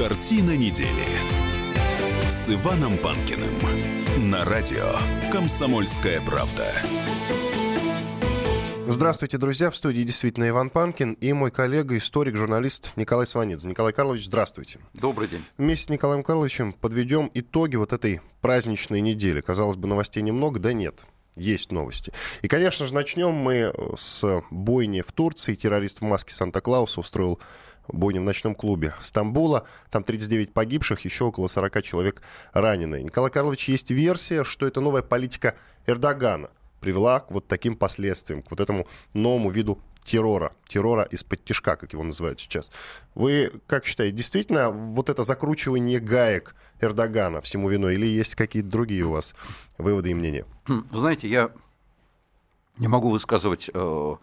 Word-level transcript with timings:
Картина 0.00 0.56
недели 0.56 1.04
с 2.26 2.48
Иваном 2.48 2.96
Панкиным 2.96 3.50
на 4.30 4.46
радио 4.46 4.94
«Комсомольская 5.30 6.22
правда». 6.22 6.72
Здравствуйте, 8.88 9.36
друзья. 9.36 9.68
В 9.68 9.76
студии 9.76 10.00
действительно 10.00 10.48
Иван 10.48 10.70
Панкин 10.70 11.12
и 11.20 11.34
мой 11.34 11.50
коллега, 11.50 11.98
историк, 11.98 12.34
журналист 12.34 12.94
Николай 12.96 13.26
Сванидзе. 13.26 13.68
Николай 13.68 13.92
Карлович, 13.92 14.24
здравствуйте. 14.24 14.78
Добрый 14.94 15.28
день. 15.28 15.44
Вместе 15.58 15.84
с 15.84 15.88
Николаем 15.90 16.22
Карловичем 16.22 16.72
подведем 16.72 17.30
итоги 17.34 17.76
вот 17.76 17.92
этой 17.92 18.22
праздничной 18.40 19.02
недели. 19.02 19.42
Казалось 19.42 19.76
бы, 19.76 19.86
новостей 19.86 20.22
немного, 20.22 20.58
да 20.60 20.72
нет 20.72 21.04
есть 21.36 21.72
новости. 21.72 22.12
И, 22.42 22.48
конечно 22.48 22.86
же, 22.86 22.94
начнем 22.94 23.32
мы 23.32 23.72
с 23.96 24.42
бойни 24.50 25.00
в 25.00 25.12
Турции. 25.12 25.54
Террорист 25.54 26.00
в 26.00 26.04
маске 26.04 26.34
Санта-Клауса 26.34 27.00
устроил 27.00 27.38
бойню 27.92 28.20
в 28.20 28.24
ночном 28.24 28.54
клубе 28.54 28.94
Стамбула. 29.00 29.66
Там 29.90 30.04
39 30.04 30.52
погибших, 30.52 31.00
еще 31.00 31.24
около 31.24 31.46
40 31.46 31.82
человек 31.82 32.22
ранены. 32.52 33.02
Николай 33.02 33.30
Карлович, 33.30 33.68
есть 33.68 33.90
версия, 33.90 34.44
что 34.44 34.66
это 34.66 34.80
новая 34.80 35.02
политика 35.02 35.54
Эрдогана 35.86 36.50
привела 36.80 37.20
к 37.20 37.30
вот 37.30 37.46
таким 37.46 37.76
последствиям, 37.76 38.42
к 38.42 38.50
вот 38.50 38.60
этому 38.60 38.86
новому 39.12 39.50
виду 39.50 39.78
террора, 40.02 40.52
террора 40.66 41.02
из-под 41.04 41.44
тяжка, 41.44 41.76
как 41.76 41.92
его 41.92 42.02
называют 42.02 42.40
сейчас. 42.40 42.70
Вы 43.14 43.52
как 43.66 43.84
считаете, 43.84 44.16
действительно 44.16 44.70
вот 44.70 45.10
это 45.10 45.22
закручивание 45.22 46.00
гаек 46.00 46.54
Эрдогана 46.80 47.40
всему 47.40 47.68
виной, 47.68 47.94
или 47.94 48.06
есть 48.06 48.34
какие-то 48.34 48.68
другие 48.68 49.04
у 49.04 49.12
вас 49.12 49.34
выводы 49.78 50.10
и 50.10 50.14
мнения? 50.14 50.46
Вы 50.66 50.98
знаете, 50.98 51.28
я 51.28 51.50
не 52.78 52.88
могу 52.88 53.10
высказывать, 53.10 53.70
э, 53.72 54.14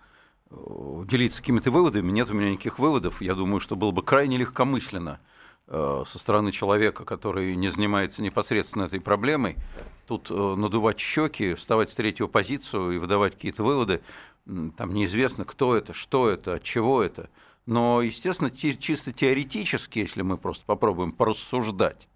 делиться 0.49 1.41
какими-то 1.41 1.71
выводами, 1.71 2.11
нет 2.11 2.29
у 2.29 2.33
меня 2.33 2.51
никаких 2.51 2.79
выводов. 2.79 3.21
Я 3.21 3.35
думаю, 3.35 3.59
что 3.59 3.75
было 3.75 3.91
бы 3.91 4.01
крайне 4.01 4.37
легкомысленно 4.37 5.19
э, 5.67 6.03
со 6.05 6.19
стороны 6.19 6.51
человека, 6.51 7.05
который 7.05 7.55
не 7.55 7.69
занимается 7.69 8.21
непосредственно 8.21 8.83
этой 8.83 9.01
проблемой, 9.01 9.57
тут 10.07 10.31
э, 10.31 10.33
надувать 10.33 10.99
щеки, 10.99 11.53
вставать 11.53 11.91
в 11.91 11.95
третью 11.95 12.27
позицию 12.27 12.91
и 12.91 12.97
выдавать 12.97 13.35
какие-то 13.35 13.63
выводы. 13.63 14.01
Там 14.77 14.93
неизвестно, 14.93 15.43
кто 15.43 15.75
это, 15.75 15.93
что 15.93 16.29
это, 16.29 16.55
от 16.55 16.63
чего 16.63 17.03
это. 17.03 17.29
Но, 17.65 18.01
естественно, 18.01 18.49
чисто 18.49 19.11
теоретически, 19.11 19.99
если 19.99 20.21
мы 20.21 20.37
просто 20.37 20.65
попробуем 20.65 21.11
порассуждать, 21.11 22.07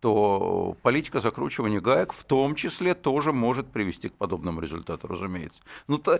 то 0.00 0.74
политика 0.80 1.20
закручивания 1.20 1.80
гаек 1.80 2.14
в 2.14 2.24
том 2.24 2.54
числе 2.54 2.94
тоже 2.94 3.34
может 3.34 3.66
привести 3.66 4.08
к 4.08 4.14
подобному 4.14 4.60
результату, 4.60 5.06
разумеется. 5.06 5.60
Ну, 5.86 5.98
то, 5.98 6.18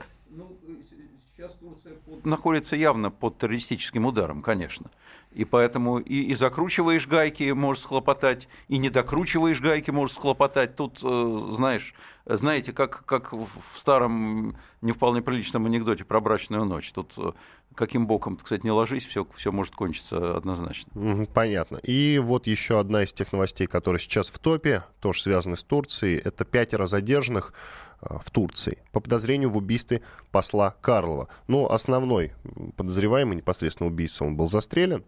сейчас 1.36 1.54
Турция 1.54 1.92
находится 2.24 2.76
явно 2.76 3.10
под 3.10 3.38
террористическим 3.38 4.06
ударом, 4.06 4.42
конечно. 4.42 4.90
И 5.32 5.44
поэтому 5.44 5.98
и, 5.98 6.22
и 6.22 6.34
закручиваешь 6.34 7.06
гайки, 7.06 7.50
можешь 7.52 7.82
схлопотать, 7.82 8.48
и 8.68 8.78
не 8.78 8.88
докручиваешь 8.88 9.60
гайки, 9.60 9.90
можешь 9.90 10.16
схлопотать. 10.16 10.76
Тут, 10.76 11.00
э, 11.02 11.48
знаешь, 11.52 11.94
знаете, 12.24 12.72
как, 12.72 13.04
как 13.04 13.32
в 13.32 13.76
старом 13.76 14.56
не 14.80 14.92
вполне 14.92 15.20
приличном 15.20 15.66
анекдоте 15.66 16.04
про 16.04 16.20
брачную 16.20 16.64
ночь. 16.64 16.90
Тут 16.92 17.12
э, 17.18 17.32
каким 17.76 18.06
боком, 18.06 18.36
кстати, 18.36 18.64
не 18.64 18.72
ложись, 18.72 19.06
все, 19.06 19.26
все 19.36 19.52
может 19.52 19.74
кончиться 19.74 20.36
однозначно. 20.36 21.26
Понятно. 21.34 21.76
И 21.76 22.18
вот 22.22 22.46
еще 22.46 22.80
одна 22.80 23.04
из 23.04 23.12
тех 23.12 23.32
новостей, 23.32 23.66
которые 23.66 24.00
сейчас 24.00 24.30
в 24.30 24.38
топе, 24.38 24.82
тоже 25.00 25.22
связаны 25.22 25.56
с 25.56 25.62
Турцией, 25.62 26.20
это 26.24 26.44
пятеро 26.44 26.86
задержанных 26.86 27.52
э, 28.00 28.16
в 28.20 28.30
Турции 28.30 28.78
по 28.92 29.00
подозрению 29.00 29.50
в 29.50 29.56
убийстве 29.56 30.02
посла 30.32 30.74
Карлова. 30.80 31.28
Ну, 31.46 31.66
основной 31.68 32.32
подозреваемый 32.76 33.36
непосредственно 33.36 33.88
убийца, 33.88 34.24
он 34.24 34.36
был 34.36 34.48
застрелен, 34.48 35.04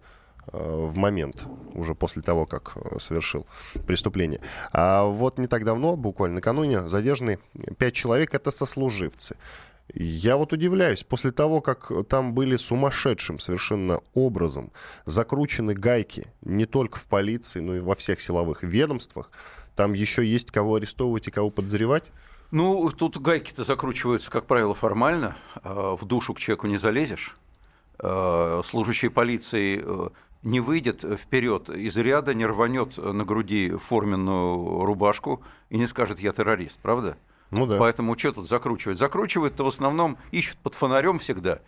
Э, 0.52 0.86
в 0.86 0.96
момент, 0.96 1.44
уже 1.74 1.94
после 1.94 2.22
того, 2.22 2.46
как 2.46 2.72
э, 2.76 2.98
совершил 2.98 3.46
преступление. 3.86 4.40
А 4.72 5.04
вот 5.04 5.38
не 5.38 5.46
так 5.46 5.64
давно, 5.64 5.96
буквально 5.96 6.36
накануне, 6.36 6.88
задержаны 6.88 7.38
пять 7.76 7.94
человек, 7.94 8.34
это 8.34 8.50
сослуживцы. 8.50 9.36
Я 9.94 10.36
вот 10.36 10.52
удивляюсь, 10.52 11.02
после 11.02 11.30
того, 11.30 11.60
как 11.60 11.90
там 12.08 12.34
были 12.34 12.56
сумасшедшим 12.56 13.38
совершенно 13.38 14.00
образом 14.14 14.70
закручены 15.06 15.74
гайки 15.74 16.32
не 16.42 16.66
только 16.66 16.98
в 16.98 17.06
полиции, 17.06 17.60
но 17.60 17.76
и 17.76 17.80
во 17.80 17.94
всех 17.94 18.20
силовых 18.20 18.62
ведомствах, 18.62 19.30
там 19.74 19.94
еще 19.94 20.26
есть 20.26 20.50
кого 20.50 20.74
арестовывать 20.74 21.28
и 21.28 21.30
кого 21.30 21.50
подозревать? 21.50 22.04
Ну, 22.50 22.90
тут 22.90 23.18
гайки-то 23.18 23.64
закручиваются, 23.64 24.30
как 24.30 24.46
правило, 24.46 24.74
формально. 24.74 25.36
А 25.62 25.96
в 25.96 26.04
душу 26.04 26.34
к 26.34 26.38
человеку 26.38 26.66
не 26.66 26.78
залезешь. 26.78 27.36
А 27.98 28.60
служащие 28.64 29.10
полиции 29.10 29.82
э, 29.84 30.08
не 30.42 30.60
выйдет 30.60 31.04
вперед 31.18 31.68
из 31.68 31.96
ряда, 31.96 32.34
не 32.34 32.46
рванет 32.46 32.96
на 32.96 33.24
груди 33.24 33.70
форменную 33.70 34.84
рубашку 34.84 35.42
и 35.68 35.78
не 35.78 35.86
скажет 35.86 36.20
«я 36.20 36.32
террорист», 36.32 36.78
правда? 36.80 37.16
Ну 37.50 37.66
да. 37.66 37.78
Поэтому 37.78 38.18
что 38.18 38.32
тут 38.32 38.48
закручивать? 38.48 38.98
Закручивают-то 38.98 39.64
в 39.64 39.68
основном 39.68 40.18
ищут 40.30 40.58
под 40.58 40.74
фонарем 40.74 41.18
всегда. 41.18 41.60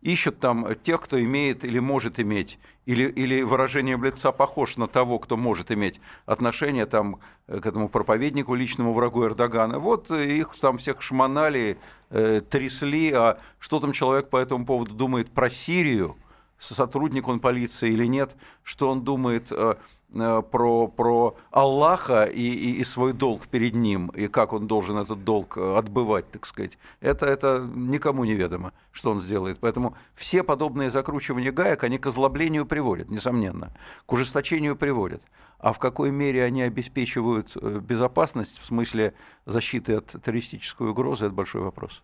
Ищут 0.00 0.38
там 0.38 0.76
тех, 0.76 1.00
кто 1.00 1.20
имеет 1.20 1.64
или 1.64 1.80
может 1.80 2.20
иметь, 2.20 2.60
или, 2.86 3.02
или 3.02 3.42
выражением 3.42 4.04
лица 4.04 4.30
похож 4.30 4.76
на 4.76 4.86
того, 4.86 5.18
кто 5.18 5.36
может 5.36 5.72
иметь 5.72 6.00
отношение 6.24 6.86
там, 6.86 7.18
к 7.48 7.66
этому 7.66 7.88
проповеднику, 7.88 8.54
личному 8.54 8.92
врагу 8.92 9.24
Эрдогана. 9.24 9.80
Вот 9.80 10.12
их 10.12 10.54
там 10.60 10.78
всех 10.78 11.02
шмонали, 11.02 11.78
э, 12.10 12.42
трясли, 12.48 13.10
а 13.10 13.38
что 13.58 13.80
там 13.80 13.90
человек 13.92 14.30
по 14.30 14.36
этому 14.36 14.64
поводу 14.64 14.94
думает 14.94 15.30
про 15.30 15.50
Сирию– 15.50 16.16
сотрудник 16.58 17.28
он 17.28 17.40
полиции 17.40 17.90
или 17.90 18.06
нет, 18.06 18.36
что 18.62 18.90
он 18.90 19.02
думает 19.02 19.48
э, 19.50 19.54
э, 19.56 19.76
про, 20.12 20.88
про 20.88 21.36
Аллаха 21.50 22.24
и, 22.24 22.42
и, 22.42 22.80
и 22.80 22.84
свой 22.84 23.12
долг 23.12 23.46
перед 23.46 23.74
ним, 23.74 24.08
и 24.08 24.28
как 24.28 24.52
он 24.52 24.66
должен 24.66 24.96
этот 24.96 25.24
долг 25.24 25.56
э, 25.58 25.76
отбывать, 25.76 26.30
так 26.30 26.46
сказать, 26.46 26.78
это, 27.00 27.26
это 27.26 27.68
никому 27.74 28.24
не 28.24 28.34
ведомо, 28.34 28.72
что 28.90 29.10
он 29.10 29.20
сделает. 29.20 29.58
Поэтому 29.60 29.94
все 30.14 30.42
подобные 30.42 30.90
закручивания 30.90 31.52
гаек, 31.52 31.84
они 31.84 31.98
к 31.98 32.06
озлоблению 32.06 32.64
приводят, 32.64 33.10
несомненно, 33.10 33.72
к 34.06 34.12
ужесточению 34.12 34.76
приводят. 34.76 35.22
А 35.58 35.72
в 35.72 35.78
какой 35.78 36.10
мере 36.10 36.44
они 36.44 36.62
обеспечивают 36.62 37.56
безопасность 37.56 38.58
в 38.60 38.64
смысле 38.64 39.14
защиты 39.44 39.96
от 39.96 40.06
террористической 40.22 40.88
угрозы, 40.88 41.26
это 41.26 41.34
большой 41.34 41.62
вопрос. 41.62 42.02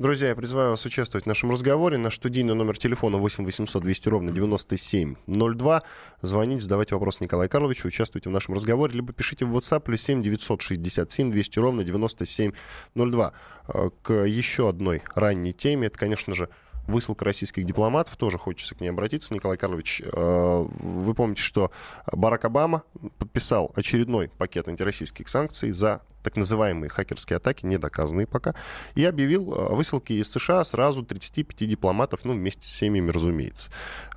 Друзья, 0.00 0.28
я 0.28 0.34
призываю 0.34 0.70
вас 0.70 0.86
участвовать 0.86 1.26
в 1.26 1.28
нашем 1.28 1.50
разговоре. 1.50 1.98
Наш 1.98 2.14
студийный 2.14 2.54
номер 2.54 2.78
телефона 2.78 3.18
8 3.18 3.44
800 3.44 3.82
200 3.82 4.08
ровно 4.08 4.30
9702. 4.30 5.82
Звоните, 6.22 6.62
задавайте 6.62 6.94
вопрос 6.94 7.20
Николаю 7.20 7.50
Карловичу, 7.50 7.88
участвуйте 7.88 8.30
в 8.30 8.32
нашем 8.32 8.54
разговоре, 8.54 8.94
либо 8.94 9.12
пишите 9.12 9.44
в 9.44 9.54
WhatsApp 9.54 9.80
плюс 9.80 10.00
7 10.00 10.22
967 10.22 11.30
200 11.30 11.58
ровно 11.58 11.84
9702. 11.84 13.32
Э, 13.68 13.90
к 14.00 14.14
еще 14.24 14.70
одной 14.70 15.02
ранней 15.14 15.52
теме, 15.52 15.88
это, 15.88 15.98
конечно 15.98 16.34
же, 16.34 16.48
высылка 16.90 17.24
российских 17.24 17.64
дипломатов, 17.64 18.16
тоже 18.16 18.38
хочется 18.38 18.74
к 18.74 18.80
ней 18.80 18.88
обратиться. 18.88 19.32
Николай 19.34 19.56
Карлович, 19.56 20.02
э, 20.04 20.66
вы 20.80 21.14
помните, 21.14 21.42
что 21.42 21.70
Барак 22.12 22.44
Обама 22.44 22.82
подписал 23.18 23.72
очередной 23.74 24.28
пакет 24.28 24.68
антироссийских 24.68 25.28
санкций 25.28 25.72
за 25.72 26.02
так 26.22 26.36
называемые 26.36 26.90
хакерские 26.90 27.38
атаки, 27.38 27.64
не 27.64 27.78
доказанные 27.78 28.26
пока, 28.26 28.54
и 28.94 29.04
объявил 29.04 29.54
э, 29.54 29.74
высылки 29.74 30.12
из 30.12 30.30
США 30.30 30.64
сразу 30.64 31.02
35 31.02 31.68
дипломатов, 31.68 32.24
ну, 32.24 32.34
вместе 32.34 32.66
с 32.66 32.70
семьями, 32.70 33.10
разумеется. 33.10 33.70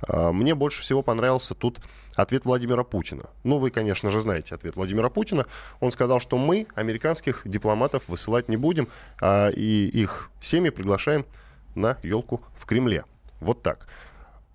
Э, 0.06 0.30
мне 0.30 0.54
больше 0.54 0.82
всего 0.82 1.02
понравился 1.02 1.54
тут 1.54 1.80
ответ 2.14 2.44
Владимира 2.44 2.84
Путина. 2.84 3.30
Ну, 3.42 3.58
вы, 3.58 3.70
конечно 3.70 4.10
же, 4.10 4.20
знаете 4.20 4.54
ответ 4.54 4.76
Владимира 4.76 5.08
Путина. 5.08 5.46
Он 5.80 5.90
сказал, 5.90 6.20
что 6.20 6.36
мы 6.36 6.66
американских 6.74 7.42
дипломатов 7.44 8.08
высылать 8.08 8.48
не 8.48 8.56
будем, 8.56 8.88
а 9.20 9.48
и 9.48 9.86
их 9.86 10.30
семьи 10.40 10.70
приглашаем 10.70 11.24
на 11.74 11.98
елку 12.02 12.40
в 12.54 12.66
Кремле. 12.66 13.04
Вот 13.40 13.62
так. 13.62 13.88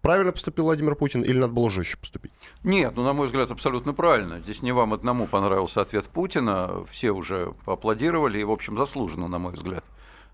Правильно 0.01 0.31
поступил 0.31 0.65
Владимир 0.65 0.95
Путин 0.95 1.23
или 1.23 1.37
надо 1.37 1.53
было 1.53 1.69
жестче 1.69 1.97
поступить? 1.97 2.31
Нет, 2.63 2.93
ну, 2.95 3.03
на 3.03 3.13
мой 3.13 3.27
взгляд, 3.27 3.51
абсолютно 3.51 3.93
правильно. 3.93 4.39
Здесь 4.39 4.61
не 4.61 4.71
вам 4.71 4.93
одному 4.93 5.27
понравился 5.27 5.81
ответ 5.81 6.05
Путина, 6.05 6.85
все 6.85 7.11
уже 7.11 7.53
поаплодировали, 7.65 8.39
и, 8.39 8.43
в 8.45 8.51
общем, 8.51 8.77
заслуженно, 8.77 9.27
на 9.27 9.39
мой 9.39 9.53
взгляд. 9.53 9.83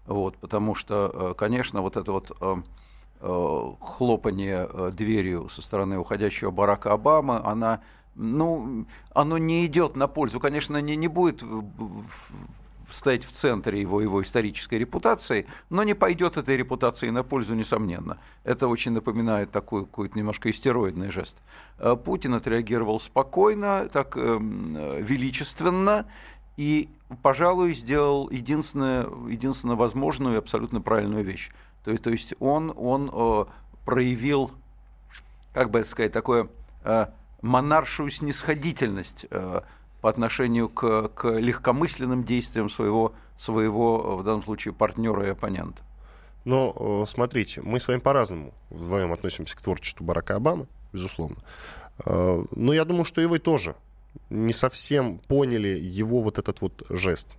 Вот, 0.06 0.38
потому 0.38 0.76
что, 0.76 1.12
э, 1.12 1.34
конечно, 1.36 1.82
вот 1.82 1.98
это 1.98 2.12
вот 2.12 2.32
э, 2.40 2.56
э, 3.22 3.72
хлопание 3.82 4.70
дверью 4.92 5.50
со 5.50 5.64
стороны 5.64 5.98
уходящего 5.98 6.52
Барака 6.52 6.92
Обамы, 6.92 7.42
она 7.44 7.82
ну, 8.14 8.86
оно 9.14 9.38
не 9.38 9.66
идет 9.66 9.96
на 9.98 10.08
пользу. 10.08 10.40
Конечно, 10.40 10.80
не, 10.80 10.96
не 10.96 11.10
будет 11.10 11.44
стоять 12.90 13.24
в 13.24 13.32
центре 13.32 13.82
его, 13.82 14.02
его 14.02 14.22
исторической 14.22 14.76
репутации, 14.76 15.48
но 15.70 15.84
не 15.84 15.94
пойдет 15.94 16.38
этой 16.38 16.58
репутации 16.58 17.10
на 17.10 17.24
пользу, 17.24 17.56
несомненно. 17.56 18.20
Это 18.44 18.68
очень 18.68 18.92
напоминает 18.92 19.52
такой 19.52 19.86
какой-то 19.86 20.18
немножко 20.18 20.50
истероидный 20.50 21.12
жест. 21.12 21.38
Э, 21.80 21.96
Путин 21.96 22.34
отреагировал 22.34 23.00
спокойно, 23.00 23.90
так 23.92 24.18
э, 24.18 24.38
величественно, 25.02 26.06
и, 26.58 26.90
пожалуй, 27.22 27.74
сделал 27.74 28.30
единственную, 28.30 29.28
единственно 29.28 29.76
возможную 29.76 30.36
и 30.36 30.38
абсолютно 30.40 30.82
правильную 30.82 31.24
вещь. 31.24 31.52
То, 31.84 31.92
есть, 31.92 32.04
то 32.04 32.10
есть 32.10 32.34
он, 32.40 32.74
он 32.76 33.12
э, 33.14 33.46
проявил, 33.86 34.52
как 35.54 35.70
бы 35.70 35.80
это 35.80 35.90
сказать, 35.90 36.12
такое 36.12 36.50
э, 36.84 37.08
монаршую 37.42 38.10
снисходительность 38.10 39.28
э, 39.30 39.62
по 40.06 40.10
отношению 40.12 40.70
к, 40.70 41.08
к 41.16 41.28
легкомысленным 41.28 42.26
действиям 42.26 42.70
своего, 42.70 43.14
своего, 43.40 44.18
в 44.18 44.24
данном 44.24 44.44
случае, 44.44 44.72
партнера 44.72 45.26
и 45.26 45.30
оппонента. 45.30 45.82
Но 46.44 46.76
э, 46.78 47.10
смотрите, 47.10 47.64
мы 47.64 47.80
с 47.80 47.88
вами 47.88 48.02
по-разному 48.02 48.54
вдвоем 48.70 49.12
относимся 49.14 49.58
к 49.58 49.62
творчеству 49.62 50.06
Барака 50.06 50.36
Обамы, 50.36 50.68
безусловно. 50.94 51.38
Э, 52.06 52.44
но 52.52 52.72
я 52.72 52.86
думаю, 52.86 53.06
что 53.06 53.20
и 53.20 53.26
вы 53.26 53.40
тоже 53.40 53.76
не 54.30 54.54
совсем 54.54 55.18
поняли 55.28 55.70
его 55.70 56.22
вот 56.22 56.38
этот 56.38 56.62
вот 56.62 56.86
жест. 56.88 57.30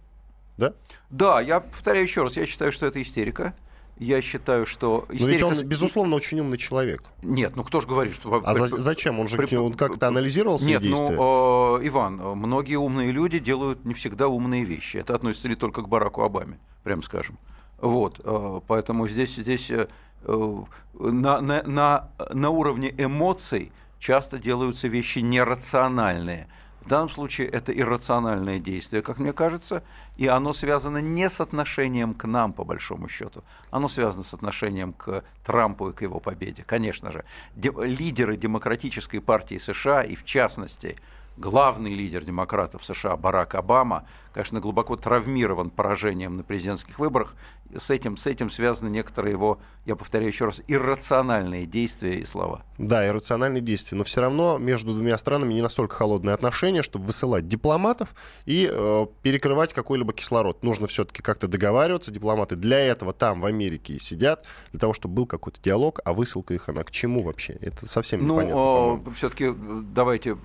Да? 0.56 0.72
Да, 1.08 1.40
я 1.40 1.60
повторяю 1.60 2.02
еще 2.02 2.24
раз, 2.24 2.36
я 2.36 2.46
считаю, 2.46 2.72
что 2.72 2.86
это 2.86 3.00
истерика. 3.00 3.54
Я 3.98 4.20
считаю, 4.20 4.66
что... 4.66 5.06
Истерика... 5.08 5.44
Но 5.44 5.50
ведь 5.50 5.60
он, 5.62 5.68
безусловно, 5.68 6.16
очень 6.16 6.38
умный 6.40 6.58
человек. 6.58 7.02
Нет, 7.22 7.56
ну 7.56 7.64
кто 7.64 7.80
же 7.80 7.86
говорит, 7.86 8.14
что... 8.14 8.42
А 8.44 8.54
за, 8.54 8.76
зачем? 8.76 9.18
Он 9.20 9.28
же 9.28 9.38
При... 9.38 9.56
он 9.56 9.72
как-то 9.72 10.08
анализировал 10.08 10.58
свои 10.58 10.72
Нет, 10.72 10.82
ну, 10.82 10.88
действия? 10.88 11.16
ну, 11.16 11.78
э, 11.78 11.86
Иван, 11.88 12.16
многие 12.16 12.76
умные 12.76 13.10
люди 13.10 13.38
делают 13.38 13.84
не 13.86 13.94
всегда 13.94 14.28
умные 14.28 14.64
вещи. 14.64 14.98
Это 14.98 15.14
относится 15.14 15.48
не 15.48 15.54
только 15.54 15.80
к 15.80 15.88
Бараку 15.88 16.22
Обаме, 16.22 16.58
прям 16.84 17.02
скажем. 17.02 17.38
Вот, 17.78 18.20
э, 18.22 18.60
поэтому 18.66 19.08
здесь, 19.08 19.34
здесь 19.36 19.70
э, 19.70 19.86
на, 20.26 21.40
на, 21.40 21.62
на, 21.62 22.10
на 22.32 22.50
уровне 22.50 22.94
эмоций 22.98 23.72
часто 23.98 24.38
делаются 24.38 24.88
вещи 24.88 25.20
нерациональные– 25.20 26.48
в 26.86 26.88
данном 26.88 27.08
случае 27.08 27.48
это 27.48 27.72
иррациональное 27.72 28.60
действие, 28.60 29.02
как 29.02 29.18
мне 29.18 29.32
кажется, 29.32 29.82
и 30.16 30.28
оно 30.28 30.52
связано 30.52 30.98
не 30.98 31.28
с 31.28 31.40
отношением 31.40 32.14
к 32.14 32.26
нам, 32.26 32.52
по 32.52 32.62
большому 32.62 33.08
счету, 33.08 33.42
оно 33.72 33.88
связано 33.88 34.22
с 34.22 34.32
отношением 34.32 34.92
к 34.92 35.24
Трампу 35.44 35.88
и 35.88 35.92
к 35.92 36.02
его 36.02 36.20
победе. 36.20 36.62
Конечно 36.62 37.10
же, 37.10 37.24
де- 37.56 37.72
лидеры 37.76 38.36
демократической 38.36 39.18
партии 39.18 39.58
США, 39.58 40.04
и 40.04 40.14
в 40.14 40.24
частности 40.24 40.96
главный 41.36 41.92
лидер 41.92 42.24
демократов 42.24 42.84
США 42.84 43.16
Барак 43.16 43.56
Обама, 43.56 44.06
конечно, 44.32 44.60
глубоко 44.60 44.94
травмирован 44.94 45.70
поражением 45.70 46.36
на 46.36 46.44
президентских 46.44 47.00
выборах, 47.00 47.34
с 47.76 47.90
этим, 47.90 48.16
с 48.16 48.26
этим 48.26 48.50
связаны 48.50 48.88
некоторые 48.88 49.32
его, 49.32 49.58
я 49.84 49.96
повторяю 49.96 50.30
еще 50.30 50.46
раз, 50.46 50.62
иррациональные 50.68 51.66
действия 51.66 52.18
и 52.18 52.24
слова. 52.24 52.62
Да, 52.78 53.06
иррациональные 53.06 53.60
действия. 53.60 53.96
Но 53.96 54.04
все 54.04 54.20
равно 54.20 54.58
между 54.58 54.94
двумя 54.94 55.16
странами 55.18 55.54
не 55.54 55.62
настолько 55.62 55.94
холодные 55.96 56.34
отношения, 56.34 56.82
чтобы 56.82 57.06
высылать 57.06 57.46
дипломатов 57.46 58.14
и 58.44 58.70
э, 58.70 59.06
перекрывать 59.22 59.72
какой-либо 59.72 60.12
кислород. 60.12 60.62
Нужно 60.62 60.86
все-таки 60.86 61.22
как-то 61.22 61.48
договариваться. 61.48 62.10
Дипломаты 62.10 62.56
для 62.56 62.78
этого 62.78 63.12
там, 63.12 63.40
в 63.40 63.46
Америке, 63.46 63.94
и 63.94 63.98
сидят, 63.98 64.46
для 64.70 64.80
того, 64.80 64.92
чтобы 64.92 65.14
был 65.14 65.26
какой-то 65.26 65.60
диалог, 65.60 66.00
а 66.04 66.12
высылка 66.12 66.54
их, 66.54 66.68
она 66.68 66.82
к 66.82 66.90
чему 66.90 67.22
вообще? 67.22 67.54
Это 67.60 67.86
совсем 67.88 68.26
ну, 68.26 68.34
непонятно. 68.34 68.56
Ну, 68.56 69.12
все-таки 69.12 69.52
давайте 69.56 70.36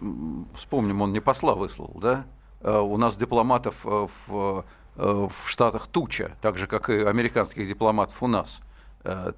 вспомним, 0.54 1.02
он 1.02 1.12
не 1.12 1.20
посла 1.20 1.56
выслал, 1.56 1.98
да? 2.02 2.26
Э, 2.62 2.80
у 2.80 2.98
нас 2.98 3.18
дипломатов 3.18 3.86
э, 3.86 4.08
в 4.28 4.32
Э, 4.32 4.64
в 4.96 5.32
Штатах 5.46 5.88
туча, 5.88 6.36
так 6.42 6.58
же, 6.58 6.68
как 6.68 6.90
и 6.90 7.04
американских 7.04 7.68
дипломатов 7.68 8.22
у 8.22 8.28
нас. 8.28 8.62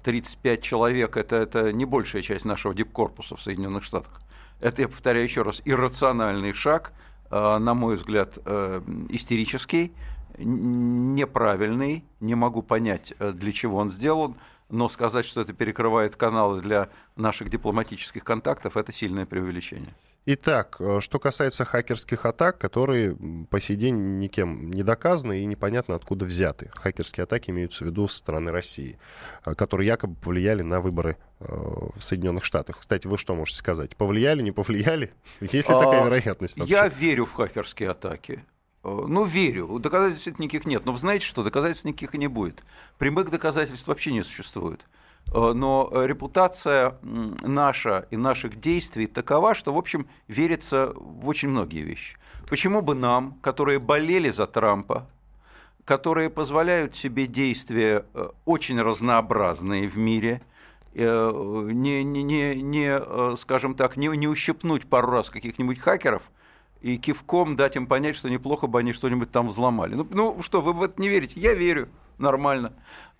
35 0.02 0.58
э, 0.58 0.62
человек 0.62 1.16
это,– 1.16 1.36
это 1.36 1.72
не 1.72 1.84
большая 1.84 2.22
часть 2.22 2.44
нашего 2.44 2.74
дипкорпуса 2.74 3.36
в 3.36 3.40
Соединенных 3.40 3.84
Штатах. 3.84 4.20
Это, 4.60 4.82
я 4.82 4.88
повторяю 4.88 5.24
еще 5.24 5.42
раз, 5.42 5.62
иррациональный 5.64 6.52
шаг, 6.52 6.92
э, 7.30 7.58
на 7.58 7.74
мой 7.74 7.96
взгляд, 7.96 8.38
истерический, 9.08 9.92
неправильный, 10.38 12.04
не 12.20 12.34
могу 12.34 12.62
понять, 12.62 13.14
для 13.18 13.52
чего 13.52 13.78
он 13.78 13.90
сделан, 13.90 14.36
но 14.68 14.88
сказать, 14.88 15.24
что 15.24 15.40
это 15.40 15.52
перекрывает 15.52 16.16
каналы 16.16 16.60
для 16.60 16.88
наших 17.16 17.48
дипломатических 17.48 18.24
контактов, 18.24 18.76
это 18.76 18.92
сильное 18.92 19.26
преувеличение. 19.26 19.94
Итак, 20.26 20.76
э, 20.80 21.00
что 21.00 21.18
касается 21.18 21.66
хакерских 21.66 22.24
атак, 22.24 22.56
которые 22.56 23.14
по 23.50 23.60
сей 23.60 23.76
день 23.76 24.18
никем 24.18 24.70
не 24.70 24.82
доказаны 24.82 25.42
и 25.42 25.44
непонятно 25.44 25.94
откуда 25.94 26.24
взяты. 26.24 26.70
Хакерские 26.74 27.24
атаки 27.24 27.50
имеются 27.50 27.84
в 27.84 27.88
виду 27.88 28.08
со 28.08 28.18
стороны 28.18 28.50
России, 28.50 28.98
э, 29.44 29.54
которые 29.54 29.86
якобы 29.86 30.14
повлияли 30.14 30.62
на 30.62 30.80
выборы 30.80 31.18
э, 31.40 31.44
в 31.46 32.00
Соединенных 32.00 32.44
Штатах. 32.44 32.78
Кстати, 32.78 33.06
вы 33.06 33.18
что 33.18 33.34
можете 33.34 33.58
сказать? 33.58 33.96
Повлияли, 33.96 34.40
не 34.40 34.52
повлияли? 34.52 35.12
Есть 35.40 35.68
ли 35.68 35.74
такая 35.74 36.00
а, 36.00 36.04
вероятность 36.06 36.56
вообще? 36.56 36.72
Я 36.72 36.88
верю 36.88 37.26
в 37.26 37.34
хакерские 37.34 37.90
атаки. 37.90 38.42
Ну, 38.82 39.24
верю. 39.24 39.78
Доказательств 39.78 40.38
никаких 40.38 40.66
нет. 40.66 40.86
Но 40.86 40.92
вы 40.92 40.98
знаете 40.98 41.26
что? 41.26 41.42
Доказательств 41.42 41.84
никаких 41.84 42.14
и 42.14 42.18
не 42.18 42.28
будет. 42.28 42.62
Прямых 42.98 43.30
доказательств 43.30 43.88
вообще 43.88 44.12
не 44.12 44.22
существует. 44.22 44.86
Э, 45.32 45.52
но 45.52 45.90
репутация 45.92 46.98
наша 47.02 48.06
и 48.10 48.16
наших 48.16 48.60
действий 48.60 49.06
такова, 49.06 49.54
что, 49.54 49.72
в 49.72 49.78
общем, 49.78 50.06
верится 50.28 50.92
в 50.94 51.28
очень 51.28 51.48
многие 51.48 51.82
вещи. 51.82 52.16
Почему 52.48 52.82
бы 52.82 52.94
нам, 52.94 53.38
которые 53.40 53.78
болели 53.78 54.30
за 54.30 54.46
Трампа, 54.46 55.08
которые 55.84 56.30
позволяют 56.30 56.94
себе 56.94 57.26
действия 57.26 58.06
э, 58.14 58.28
очень 58.44 58.80
разнообразные 58.80 59.88
в 59.88 59.96
мире, 59.96 60.42
э, 60.94 61.68
не, 61.72 62.04
не, 62.04 62.22
не, 62.22 62.54
не 62.62 63.36
скажем 63.36 63.74
так, 63.74 63.96
не, 63.96 64.08
не 64.08 64.28
ущипнуть 64.28 64.86
пару 64.86 65.10
раз 65.10 65.30
каких-нибудь 65.30 65.78
хакеров 65.78 66.30
и 66.80 66.98
кивком 66.98 67.56
дать 67.56 67.76
им 67.76 67.86
понять, 67.86 68.14
что 68.14 68.28
неплохо 68.28 68.66
бы 68.66 68.78
они 68.78 68.92
что-нибудь 68.92 69.32
там 69.32 69.48
взломали. 69.48 69.94
Ну, 69.94 70.06
ну 70.10 70.42
что, 70.42 70.60
вы 70.60 70.74
в 70.74 70.82
это 70.82 71.00
не 71.00 71.08
верите? 71.08 71.40
Я 71.40 71.54
верю, 71.54 71.88
нормально. 72.18 72.72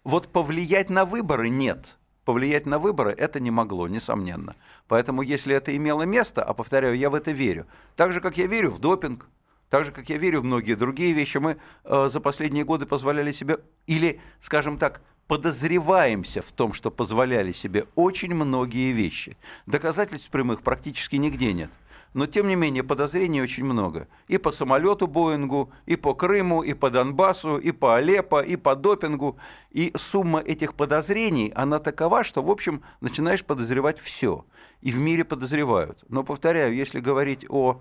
Вот 0.02 0.28
повлиять 0.28 0.90
на 0.90 1.04
выборы 1.04 1.48
нет. 1.48 1.96
Повлиять 2.24 2.66
на 2.66 2.78
выборы 2.78 3.12
это 3.12 3.40
не 3.40 3.50
могло, 3.50 3.86
несомненно. 3.88 4.56
Поэтому 4.88 5.22
если 5.22 5.54
это 5.54 5.76
имело 5.76 6.02
место, 6.02 6.42
а 6.42 6.54
повторяю, 6.54 6.96
я 6.96 7.10
в 7.10 7.14
это 7.14 7.32
верю, 7.32 7.66
так 7.96 8.12
же, 8.12 8.20
как 8.20 8.36
я 8.38 8.46
верю 8.46 8.70
в 8.70 8.78
допинг, 8.78 9.28
так 9.68 9.84
же, 9.84 9.92
как 9.92 10.08
я 10.08 10.18
верю 10.18 10.40
в 10.40 10.44
многие 10.44 10.74
другие 10.74 11.12
вещи, 11.12 11.38
мы 11.38 11.56
э, 11.84 12.08
за 12.10 12.20
последние 12.20 12.64
годы 12.64 12.86
позволяли 12.86 13.32
себе, 13.32 13.58
или, 13.86 14.20
скажем 14.40 14.78
так, 14.78 15.02
подозреваемся 15.26 16.42
в 16.42 16.52
том, 16.52 16.72
что 16.72 16.90
позволяли 16.90 17.52
себе 17.52 17.86
очень 17.94 18.34
многие 18.34 18.92
вещи. 18.92 19.36
Доказательств 19.66 20.30
прямых 20.30 20.62
практически 20.62 21.16
нигде 21.16 21.52
нет 21.52 21.70
но 22.14 22.26
тем 22.26 22.48
не 22.48 22.54
менее 22.54 22.84
подозрений 22.84 23.42
очень 23.42 23.64
много. 23.64 24.08
И 24.28 24.38
по 24.38 24.52
самолету 24.52 25.08
Боингу, 25.08 25.72
и 25.84 25.96
по 25.96 26.14
Крыму, 26.14 26.62
и 26.62 26.72
по 26.72 26.88
Донбассу, 26.88 27.58
и 27.58 27.72
по 27.72 27.96
Алеппо, 27.96 28.40
и 28.40 28.56
по 28.56 28.76
допингу. 28.76 29.36
И 29.70 29.92
сумма 29.96 30.40
этих 30.40 30.74
подозрений, 30.74 31.52
она 31.54 31.80
такова, 31.80 32.22
что, 32.22 32.42
в 32.42 32.50
общем, 32.50 32.82
начинаешь 33.00 33.44
подозревать 33.44 33.98
все. 33.98 34.46
И 34.80 34.92
в 34.92 34.98
мире 34.98 35.24
подозревают. 35.24 36.04
Но, 36.08 36.22
повторяю, 36.22 36.74
если 36.74 37.00
говорить 37.00 37.44
о 37.48 37.80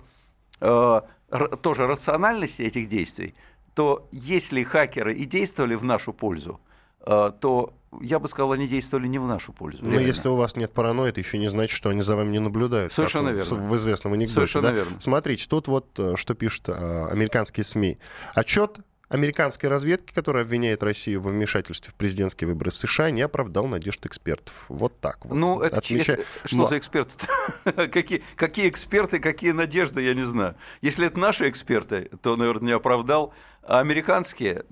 э, 0.59 1.01
тоже 1.61 1.87
рациональности 1.87 2.63
этих 2.63 2.89
действий, 2.89 3.35
то 3.75 4.07
если 4.11 4.63
хакеры 4.63 5.13
и 5.13 5.25
действовали 5.25 5.75
в 5.75 5.83
нашу 5.83 6.11
пользу, 6.11 6.59
то 7.05 7.73
я 8.01 8.19
бы 8.19 8.27
сказал, 8.27 8.51
они 8.51 8.67
действовали 8.67 9.07
не 9.07 9.19
в 9.19 9.27
нашу 9.27 9.53
пользу. 9.53 9.79
Но 9.83 9.99
если 9.99 10.27
у 10.27 10.35
вас 10.35 10.55
нет 10.55 10.71
паранойи, 10.71 11.09
это 11.09 11.19
еще 11.19 11.37
не 11.37 11.49
значит, 11.49 11.75
что 11.75 11.89
они 11.89 12.01
за 12.01 12.15
вами 12.15 12.31
не 12.31 12.39
наблюдают. 12.39 12.93
Совершенно 12.93 13.29
верно. 13.29 13.55
В 13.55 13.75
известном 13.75 14.13
анекдоте. 14.13 14.33
Совершенно 14.35 14.69
да? 14.69 14.73
верно. 14.73 14.99
Смотрите, 14.99 15.45
тут 15.47 15.67
вот 15.67 15.87
э, 15.99 16.15
что 16.15 16.33
пишут 16.33 16.69
э, 16.69 17.07
американские 17.11 17.63
СМИ. 17.63 17.97
Отчет 18.33 18.79
американской 19.13 19.69
разведки, 19.69 20.11
которая 20.13 20.43
обвиняет 20.43 20.83
Россию 20.83 21.21
во 21.21 21.29
вмешательстве 21.29 21.91
в 21.91 21.95
президентские 21.95 22.47
выборы 22.47 22.71
в 22.71 22.77
США, 22.77 23.11
не 23.11 23.21
оправдал 23.21 23.67
надежд 23.67 24.05
экспертов. 24.05 24.65
Вот 24.69 24.99
так 24.99 25.25
вот. 25.25 25.35
Ну, 25.35 25.61
это, 25.61 25.77
Отмеча... 25.77 26.13
это 26.13 26.23
что 26.45 26.65
за 26.65 26.77
эксперты? 26.77 27.13
какие, 27.63 28.23
какие 28.35 28.69
эксперты, 28.69 29.19
какие 29.19 29.51
надежды, 29.51 30.01
я 30.01 30.13
не 30.13 30.23
знаю. 30.23 30.55
Если 30.81 31.07
это 31.07 31.19
наши 31.19 31.47
эксперты, 31.49 32.09
то, 32.21 32.35
наверное, 32.35 32.67
не 32.67 32.73
оправдал. 32.73 33.33
А 33.61 33.79
американские, 33.79 34.65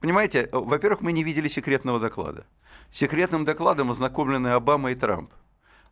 понимаете, 0.00 0.48
во-первых, 0.52 1.00
мы 1.00 1.12
не 1.12 1.24
видели 1.24 1.48
секретного 1.48 1.98
доклада 1.98 2.46
секретным 2.92 3.44
докладом 3.44 3.90
ознакомлены 3.90 4.48
Обама 4.48 4.92
и 4.92 4.94
Трамп. 4.94 5.30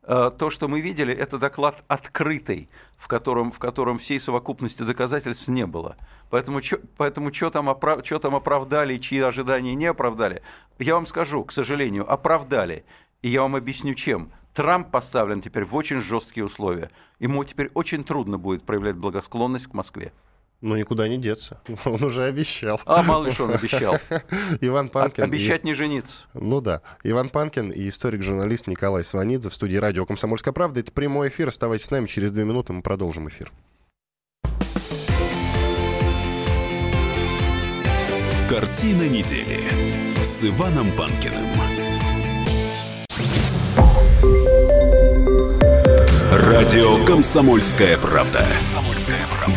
Э, 0.06 0.30
то, 0.37 0.50
что 0.50 0.68
мы 0.68 0.80
видели, 0.80 1.14
это 1.14 1.38
доклад 1.38 1.82
открытый, 1.88 2.68
в 2.96 3.08
котором, 3.08 3.50
в 3.50 3.58
котором 3.58 3.99
всей 3.99 4.20
совокупности 4.20 4.82
доказательств 4.82 5.49
не 5.49 5.66
было. 5.66 5.96
Поэтому, 6.30 6.61
чё, 6.61 6.78
поэтому 6.96 7.32
что, 7.32 7.50
там 7.50 7.70
оправ, 7.70 8.04
что 8.04 8.18
там 8.18 8.34
оправдали, 8.34 8.99
чьи 8.99 9.20
ожидания 9.20 9.75
не 9.75 9.87
оправдали, 9.87 10.42
я 10.78 10.94
вам 10.94 11.06
скажу, 11.06 11.42
к 11.44 11.52
сожалению, 11.52 12.11
оправдали. 12.11 12.84
И 13.23 13.28
я 13.28 13.42
вам 13.42 13.56
объясню, 13.56 13.94
чем. 13.94 14.30
Трамп 14.52 14.90
поставлен 14.90 15.40
теперь 15.40 15.64
в 15.64 15.75
очень 15.75 16.00
жесткие 16.00 16.44
условия. 16.44 16.90
Ему 17.18 17.42
теперь 17.44 17.70
очень 17.73 18.04
трудно 18.04 18.38
будет 18.38 18.64
проявлять 18.64 18.96
благосклонность 18.96 19.68
к 19.68 19.75
Москве. 19.75 20.12
Ну, 20.64 20.76
никуда 20.76 21.09
не 21.09 21.18
деться. 21.18 21.61
Он 21.85 22.02
уже 22.02 22.25
обещал. 22.25 22.80
А 22.87 23.02
мало 23.02 23.26
ли 23.26 23.33
что 23.33 23.44
он 23.44 23.52
обещал. 23.52 23.99
Иван 24.62 24.88
Панкин. 24.88 25.23
Обещать 25.23 25.62
и... 25.62 25.66
не 25.66 25.75
жениться. 25.75 26.23
Ну 26.33 26.62
да. 26.62 26.80
Иван 27.02 27.28
Панкин 27.28 27.71
и 27.71 27.87
историк-журналист 27.87 28.66
Николай 28.66 29.04
Сванидзе 29.04 29.50
в 29.50 29.54
студии 29.54 29.76
радио 29.76 30.06
«Комсомольская 30.06 30.54
правда». 30.54 30.80
Это 30.80 30.90
прямой 30.90 31.28
эфир. 31.28 31.49
Оставайтесь 31.49 31.85
с 31.85 31.90
нами. 31.90 32.06
Через 32.06 32.33
две 32.33 32.44
минуты 32.44 32.73
мы 32.73 32.80
продолжим 32.80 33.28
эфир. 33.28 33.52
Картина 38.49 39.06
недели 39.06 39.61
с 40.23 40.44
Иваном 40.44 40.90
Панкиным. 40.92 41.44
Радио 46.33 47.04
«Комсомольская 47.04 47.99
правда». 47.99 48.47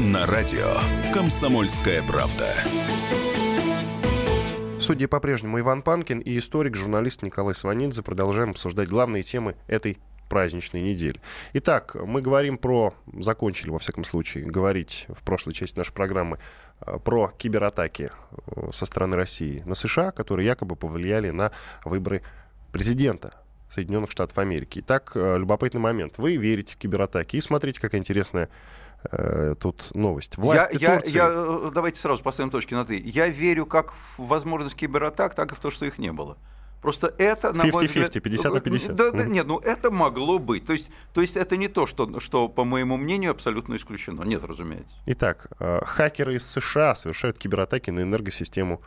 на 0.00 0.26
радио 0.26 0.74
«Комсомольская 1.12 2.02
правда». 2.02 2.54
Судья 4.78 5.06
по-прежнему 5.06 5.60
Иван 5.60 5.82
Панкин 5.82 6.20
и 6.20 6.38
историк, 6.38 6.76
журналист 6.76 7.22
Николай 7.22 7.54
Сванидзе. 7.54 8.02
Продолжаем 8.02 8.50
обсуждать 8.50 8.88
главные 8.88 9.22
темы 9.22 9.54
этой 9.68 9.98
праздничной 10.28 10.80
недели. 10.80 11.20
Итак, 11.52 11.94
мы 11.94 12.22
говорим 12.22 12.56
про, 12.56 12.94
закончили 13.18 13.70
во 13.70 13.78
всяком 13.78 14.04
случае, 14.04 14.44
говорить 14.44 15.06
в 15.08 15.22
прошлой 15.22 15.52
части 15.52 15.76
нашей 15.76 15.92
программы 15.92 16.38
э, 16.80 16.98
про 16.98 17.28
кибератаки 17.36 18.10
э, 18.10 18.70
со 18.72 18.86
стороны 18.86 19.16
России 19.16 19.62
на 19.66 19.74
США, 19.74 20.10
которые 20.10 20.46
якобы 20.46 20.74
повлияли 20.74 21.30
на 21.30 21.52
выборы 21.84 22.22
президента 22.72 23.34
Соединенных 23.70 24.10
Штатов 24.10 24.38
Америки. 24.38 24.80
Итак, 24.80 25.12
э, 25.14 25.38
любопытный 25.38 25.80
момент. 25.80 26.18
Вы 26.18 26.36
верите 26.36 26.74
в 26.74 26.78
кибератаки 26.78 27.36
и 27.36 27.40
смотрите, 27.40 27.80
какая 27.80 28.00
интересная 28.00 28.48
э, 29.10 29.54
тут 29.58 29.94
новость. 29.94 30.36
Власти 30.38 30.78
я, 30.80 30.96
Турции... 30.96 31.16
я, 31.16 31.24
я, 31.24 31.70
давайте 31.70 32.00
сразу 32.00 32.22
поставим 32.22 32.50
точки 32.50 32.74
на 32.74 32.84
«ты». 32.84 33.00
Я 33.04 33.28
верю 33.28 33.66
как 33.66 33.92
в 33.92 34.18
возможность 34.18 34.76
кибератак, 34.76 35.34
так 35.34 35.52
и 35.52 35.54
в 35.54 35.58
то, 35.58 35.70
что 35.70 35.84
их 35.84 35.98
не 35.98 36.12
было. 36.12 36.36
Просто 36.82 37.14
это, 37.16 37.52
на 37.52 37.62
50 37.62 37.74
мой 37.74 37.86
взгляд... 37.86 38.12
50 38.12 38.52
на 38.54 38.60
50. 38.60 38.96
Да, 38.96 39.10
да, 39.12 39.24
нет, 39.24 39.46
ну 39.46 39.58
это 39.60 39.92
могло 39.92 40.40
быть. 40.40 40.66
То 40.66 40.72
есть, 40.72 40.90
то 41.14 41.20
есть 41.20 41.36
это 41.36 41.56
не 41.56 41.68
то, 41.68 41.86
что, 41.86 42.18
что, 42.18 42.48
по 42.48 42.64
моему 42.64 42.96
мнению, 42.96 43.30
абсолютно 43.30 43.76
исключено. 43.76 44.22
Нет, 44.22 44.42
разумеется. 44.44 44.96
Итак, 45.06 45.46
э, 45.60 45.80
хакеры 45.84 46.34
из 46.34 46.44
США 46.44 46.96
совершают 46.96 47.38
кибератаки 47.38 47.90
на 47.90 48.00
энергосистему 48.00 48.82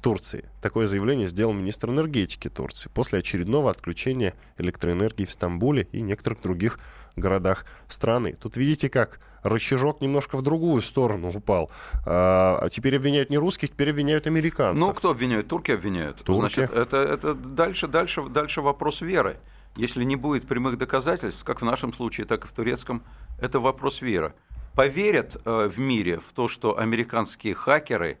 Турции. 0.00 0.44
Такое 0.60 0.86
заявление 0.86 1.26
сделал 1.26 1.52
министр 1.52 1.90
энергетики 1.90 2.48
Турции 2.48 2.90
после 2.92 3.18
очередного 3.18 3.70
отключения 3.70 4.34
электроэнергии 4.58 5.24
в 5.24 5.32
Стамбуле 5.32 5.88
и 5.92 6.00
некоторых 6.00 6.42
других 6.42 6.78
городах 7.16 7.66
страны. 7.88 8.36
Тут 8.40 8.56
видите, 8.56 8.88
как 8.88 9.20
рычажок 9.42 10.00
немножко 10.00 10.36
в 10.36 10.42
другую 10.42 10.82
сторону 10.82 11.30
упал. 11.34 11.70
А, 12.04 12.68
теперь 12.68 12.96
обвиняют 12.96 13.30
не 13.30 13.38
русских, 13.38 13.70
теперь 13.70 13.90
обвиняют 13.90 14.26
американцев. 14.26 14.86
Ну, 14.86 14.92
кто 14.92 15.10
обвиняет? 15.10 15.48
Турки 15.48 15.70
обвиняют. 15.70 16.22
Турки. 16.22 16.40
Значит, 16.40 16.70
это, 16.70 16.96
это 16.98 17.34
дальше, 17.34 17.86
дальше, 17.88 18.22
дальше 18.28 18.60
вопрос 18.60 19.00
веры. 19.00 19.36
Если 19.76 20.04
не 20.04 20.16
будет 20.16 20.46
прямых 20.46 20.78
доказательств, 20.78 21.44
как 21.44 21.60
в 21.60 21.64
нашем 21.64 21.92
случае, 21.92 22.26
так 22.26 22.44
и 22.44 22.48
в 22.48 22.52
турецком, 22.52 23.02
это 23.40 23.60
вопрос 23.60 24.00
веры. 24.00 24.34
Поверят 24.74 25.36
э, 25.44 25.68
в 25.68 25.78
мире 25.78 26.18
в 26.18 26.32
то, 26.32 26.48
что 26.48 26.78
американские 26.78 27.54
хакеры 27.54 28.18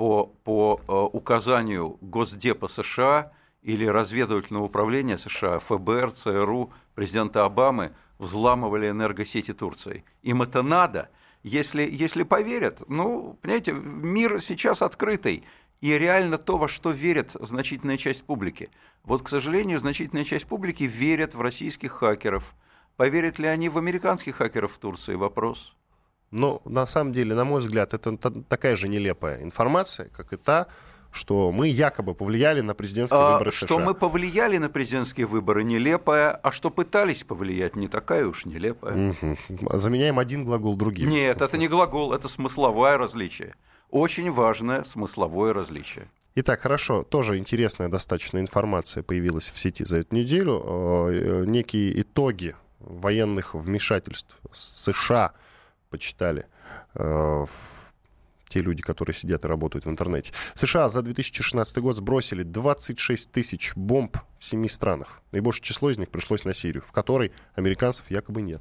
по, 0.00 0.24
по 0.24 0.80
э, 0.88 0.92
указанию 1.12 1.98
Госдепа 2.00 2.68
США 2.68 3.32
или 3.60 3.84
разведывательного 3.84 4.64
управления 4.64 5.18
США, 5.18 5.58
ФБР, 5.58 6.12
ЦРУ, 6.12 6.72
президента 6.94 7.44
Обамы 7.44 7.92
взламывали 8.18 8.88
энергосети 8.88 9.52
Турции. 9.52 10.06
Им 10.22 10.40
это 10.40 10.62
надо. 10.62 11.10
Если, 11.42 11.82
если 11.82 12.22
поверят, 12.22 12.82
ну, 12.88 13.38
понимаете, 13.42 13.72
мир 13.74 14.40
сейчас 14.40 14.80
открытый, 14.80 15.44
и 15.82 15.90
реально 15.90 16.38
то, 16.38 16.56
во 16.56 16.66
что 16.66 16.92
верит 16.92 17.36
значительная 17.38 17.98
часть 17.98 18.24
публики. 18.24 18.70
Вот, 19.02 19.20
к 19.22 19.28
сожалению, 19.28 19.80
значительная 19.80 20.24
часть 20.24 20.46
публики 20.46 20.84
верит 20.84 21.34
в 21.34 21.42
российских 21.42 21.92
хакеров. 21.92 22.54
Поверят 22.96 23.38
ли 23.38 23.48
они 23.48 23.68
в 23.68 23.76
американских 23.76 24.36
хакеров 24.36 24.72
в 24.72 24.78
Турции? 24.78 25.14
Вопрос. 25.14 25.76
Но 26.30 26.62
на 26.64 26.86
самом 26.86 27.12
деле, 27.12 27.34
на 27.34 27.44
мой 27.44 27.60
взгляд, 27.60 27.94
это 27.94 28.16
такая 28.16 28.76
же 28.76 28.88
нелепая 28.88 29.42
информация, 29.42 30.08
как 30.08 30.32
и 30.32 30.36
та, 30.36 30.68
что 31.12 31.50
мы 31.50 31.68
якобы 31.68 32.14
повлияли 32.14 32.60
на 32.60 32.74
президентские 32.74 33.20
а, 33.20 33.32
выборы 33.32 33.52
США. 33.52 33.66
Что 33.66 33.78
мы 33.80 33.94
повлияли 33.94 34.58
на 34.58 34.68
президентские 34.68 35.26
выборы 35.26 35.64
нелепая, 35.64 36.30
а 36.30 36.52
что 36.52 36.70
пытались 36.70 37.24
повлиять 37.24 37.74
не 37.74 37.88
такая 37.88 38.26
уж 38.26 38.44
нелепая. 38.44 39.10
Угу. 39.10 39.76
Заменяем 39.76 40.18
один 40.18 40.44
глагол 40.44 40.76
другим. 40.76 41.08
Нет, 41.08 41.42
это 41.42 41.58
не 41.58 41.66
глагол, 41.66 42.12
это 42.12 42.28
смысловое 42.28 42.96
различие. 42.96 43.54
Очень 43.90 44.30
важное 44.30 44.84
смысловое 44.84 45.52
различие. 45.52 46.08
Итак, 46.36 46.60
хорошо, 46.60 47.02
тоже 47.02 47.38
интересная 47.38 47.88
достаточно 47.88 48.38
информация 48.38 49.02
появилась 49.02 49.50
в 49.50 49.58
сети 49.58 49.84
за 49.84 49.98
эту 49.98 50.14
неделю. 50.14 50.62
Э, 50.64 51.44
некие 51.44 52.00
итоги 52.00 52.54
военных 52.78 53.54
вмешательств 53.54 54.38
США 54.52 55.32
почитали 55.90 56.46
э, 56.94 57.46
те 58.50 58.60
люди, 58.60 58.82
которые 58.82 59.14
сидят 59.14 59.44
и 59.44 59.48
работают 59.48 59.86
в 59.86 59.90
интернете. 59.90 60.32
США 60.54 60.88
за 60.88 61.02
2016 61.02 61.78
год 61.78 61.96
сбросили 61.96 62.42
26 62.42 63.30
тысяч 63.30 63.72
бомб 63.76 64.16
в 64.38 64.44
семи 64.44 64.68
странах. 64.68 65.22
Наибольшее 65.32 65.64
число 65.64 65.90
из 65.90 65.98
них 65.98 66.10
пришлось 66.10 66.44
на 66.44 66.52
Сирию, 66.52 66.82
в 66.82 66.92
которой 66.92 67.32
американцев 67.54 68.10
якобы 68.10 68.42
нет. 68.42 68.60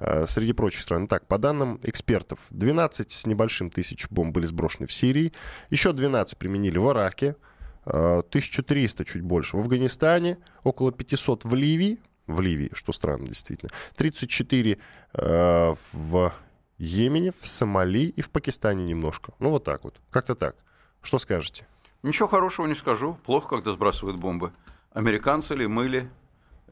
А, 0.00 0.26
среди 0.26 0.52
прочих 0.52 0.80
стран. 0.80 1.06
Так, 1.06 1.26
по 1.26 1.38
данным 1.38 1.80
экспертов, 1.84 2.40
12 2.50 3.12
с 3.12 3.26
небольшим 3.26 3.70
тысяч 3.70 4.08
бомб 4.10 4.34
были 4.34 4.46
сброшены 4.46 4.86
в 4.86 4.92
Сирии, 4.92 5.32
еще 5.70 5.92
12 5.92 6.36
применили 6.36 6.78
в 6.78 6.90
Ираке, 6.90 7.36
1300 7.84 9.02
а, 9.02 9.06
чуть 9.06 9.22
больше 9.22 9.56
в 9.56 9.60
Афганистане, 9.60 10.38
около 10.64 10.90
500 10.92 11.44
в 11.44 11.54
Ливии, 11.54 12.00
в 12.26 12.40
Ливии, 12.40 12.70
что 12.74 12.92
странно 12.92 13.28
действительно, 13.28 13.70
34 13.96 14.72
э, 14.72 14.76
а, 15.14 15.74
в 15.92 16.34
Йемене, 16.78 17.32
в 17.32 17.46
Сомали 17.46 18.04
и 18.04 18.20
в 18.20 18.30
Пакистане 18.30 18.84
немножко. 18.84 19.32
Ну, 19.38 19.50
вот 19.50 19.64
так 19.64 19.84
вот. 19.84 20.00
Как-то 20.10 20.34
так. 20.34 20.56
Что 21.02 21.18
скажете? 21.18 21.66
Ничего 22.02 22.28
хорошего 22.28 22.66
не 22.66 22.74
скажу. 22.74 23.18
Плохо, 23.24 23.48
когда 23.48 23.72
сбрасывают 23.72 24.18
бомбы. 24.18 24.52
Американцы 24.92 25.54
ли, 25.54 25.66
мы 25.66 25.88
ли, 25.88 26.08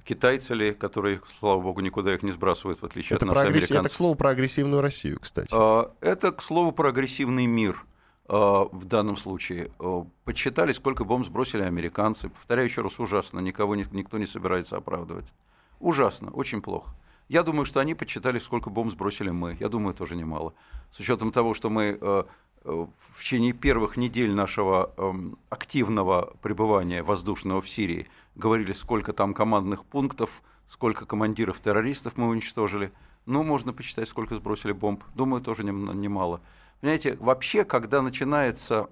китайцы 0.04 0.54
ли, 0.54 0.72
которые, 0.72 1.20
слава 1.26 1.60
богу, 1.60 1.80
никуда 1.80 2.14
их 2.14 2.22
не 2.22 2.32
сбрасывают, 2.32 2.80
в 2.80 2.84
отличие 2.84 3.16
это 3.16 3.26
от 3.26 3.34
нас, 3.34 3.46
агресс... 3.46 3.70
Это, 3.70 3.88
к 3.88 3.94
слову, 3.94 4.14
про 4.14 4.30
агрессивную 4.30 4.80
Россию, 4.80 5.18
кстати. 5.20 5.48
А, 5.52 5.92
это, 6.00 6.32
к 6.32 6.40
слову, 6.42 6.72
про 6.72 6.90
агрессивный 6.90 7.46
мир 7.46 7.84
а, 8.28 8.64
в 8.70 8.84
данном 8.84 9.16
случае. 9.16 9.70
А, 9.78 10.06
подсчитали, 10.24 10.72
сколько 10.72 11.04
бомб 11.04 11.26
сбросили 11.26 11.62
американцы. 11.62 12.28
Повторяю 12.28 12.68
еще 12.68 12.82
раз, 12.82 13.00
ужасно. 13.00 13.40
Никого 13.40 13.74
никто 13.74 14.18
не 14.18 14.26
собирается 14.26 14.76
оправдывать. 14.76 15.26
Ужасно, 15.80 16.30
очень 16.30 16.62
плохо. 16.62 16.94
Я 17.28 17.42
думаю, 17.42 17.66
что 17.66 17.80
они 17.80 17.94
подсчитали, 17.94 18.38
сколько 18.38 18.70
бомб 18.70 18.92
сбросили 18.92 19.30
мы. 19.30 19.56
Я 19.58 19.68
думаю, 19.68 19.94
тоже 19.94 20.14
немало. 20.14 20.54
С 20.92 21.00
учетом 21.00 21.32
того, 21.32 21.54
что 21.54 21.70
мы 21.70 21.98
э, 22.00 22.24
э, 22.64 22.86
в 23.12 23.22
течение 23.22 23.52
первых 23.52 23.96
недель 23.96 24.32
нашего 24.32 24.94
эм, 24.96 25.36
активного 25.48 26.36
пребывания 26.40 27.02
воздушного 27.02 27.60
в 27.60 27.68
Сирии 27.68 28.06
говорили, 28.36 28.72
сколько 28.72 29.12
там 29.12 29.34
командных 29.34 29.84
пунктов, 29.84 30.42
сколько 30.68 31.04
командиров 31.04 31.58
террористов 31.58 32.16
мы 32.16 32.28
уничтожили. 32.28 32.92
Ну, 33.26 33.42
можно 33.42 33.72
посчитать, 33.72 34.08
сколько 34.08 34.36
сбросили 34.36 34.70
бомб. 34.70 35.02
Думаю, 35.16 35.42
тоже 35.42 35.64
немало. 35.64 36.40
Понимаете, 36.80 37.16
вообще, 37.18 37.64
когда 37.64 38.02
начинается 38.02 38.88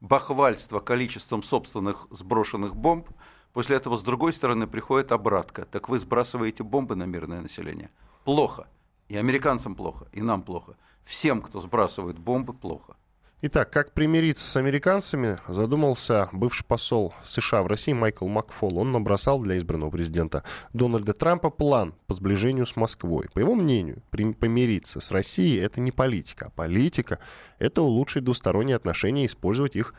бахвальство 0.00 0.78
количеством 0.78 1.42
собственных 1.42 2.06
сброшенных 2.10 2.76
бомб, 2.76 3.08
После 3.54 3.76
этого, 3.76 3.96
с 3.96 4.02
другой 4.02 4.32
стороны, 4.32 4.66
приходит 4.66 5.12
обратка. 5.12 5.64
Так 5.64 5.88
вы 5.88 5.98
сбрасываете 5.98 6.64
бомбы 6.64 6.96
на 6.96 7.04
мирное 7.04 7.40
население. 7.40 7.88
Плохо. 8.24 8.66
И 9.08 9.16
американцам 9.16 9.76
плохо, 9.76 10.08
и 10.12 10.22
нам 10.22 10.42
плохо. 10.42 10.76
Всем, 11.04 11.40
кто 11.40 11.60
сбрасывает 11.60 12.18
бомбы, 12.18 12.52
плохо. 12.52 12.96
Итак, 13.42 13.70
как 13.70 13.92
примириться 13.92 14.44
с 14.44 14.56
американцами, 14.56 15.38
задумался 15.46 16.30
бывший 16.32 16.64
посол 16.64 17.14
США 17.22 17.62
в 17.62 17.66
России 17.66 17.92
Майкл 17.92 18.26
Макфол. 18.26 18.78
Он 18.78 18.90
набросал 18.90 19.38
для 19.40 19.58
избранного 19.58 19.90
президента 19.90 20.42
Дональда 20.72 21.12
Трампа 21.12 21.50
план 21.50 21.94
по 22.06 22.14
сближению 22.14 22.66
с 22.66 22.74
Москвой. 22.74 23.28
По 23.34 23.38
его 23.38 23.54
мнению, 23.54 24.02
помириться 24.10 25.00
с 25.00 25.12
Россией– 25.12 25.58
это 25.60 25.80
не 25.80 25.92
политика, 25.92 26.46
а 26.46 26.50
политика– 26.50 27.20
это 27.58 27.82
улучшить 27.82 28.24
двусторонние 28.24 28.76
отношения 28.76 29.24
и 29.24 29.26
использовать 29.26 29.76
их 29.76 29.94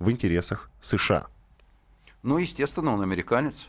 в 0.00 0.10
интересах 0.10 0.70
США. 0.80 1.28
Ну, 2.22 2.38
естественно, 2.38 2.92
он 2.94 3.02
американец. 3.02 3.68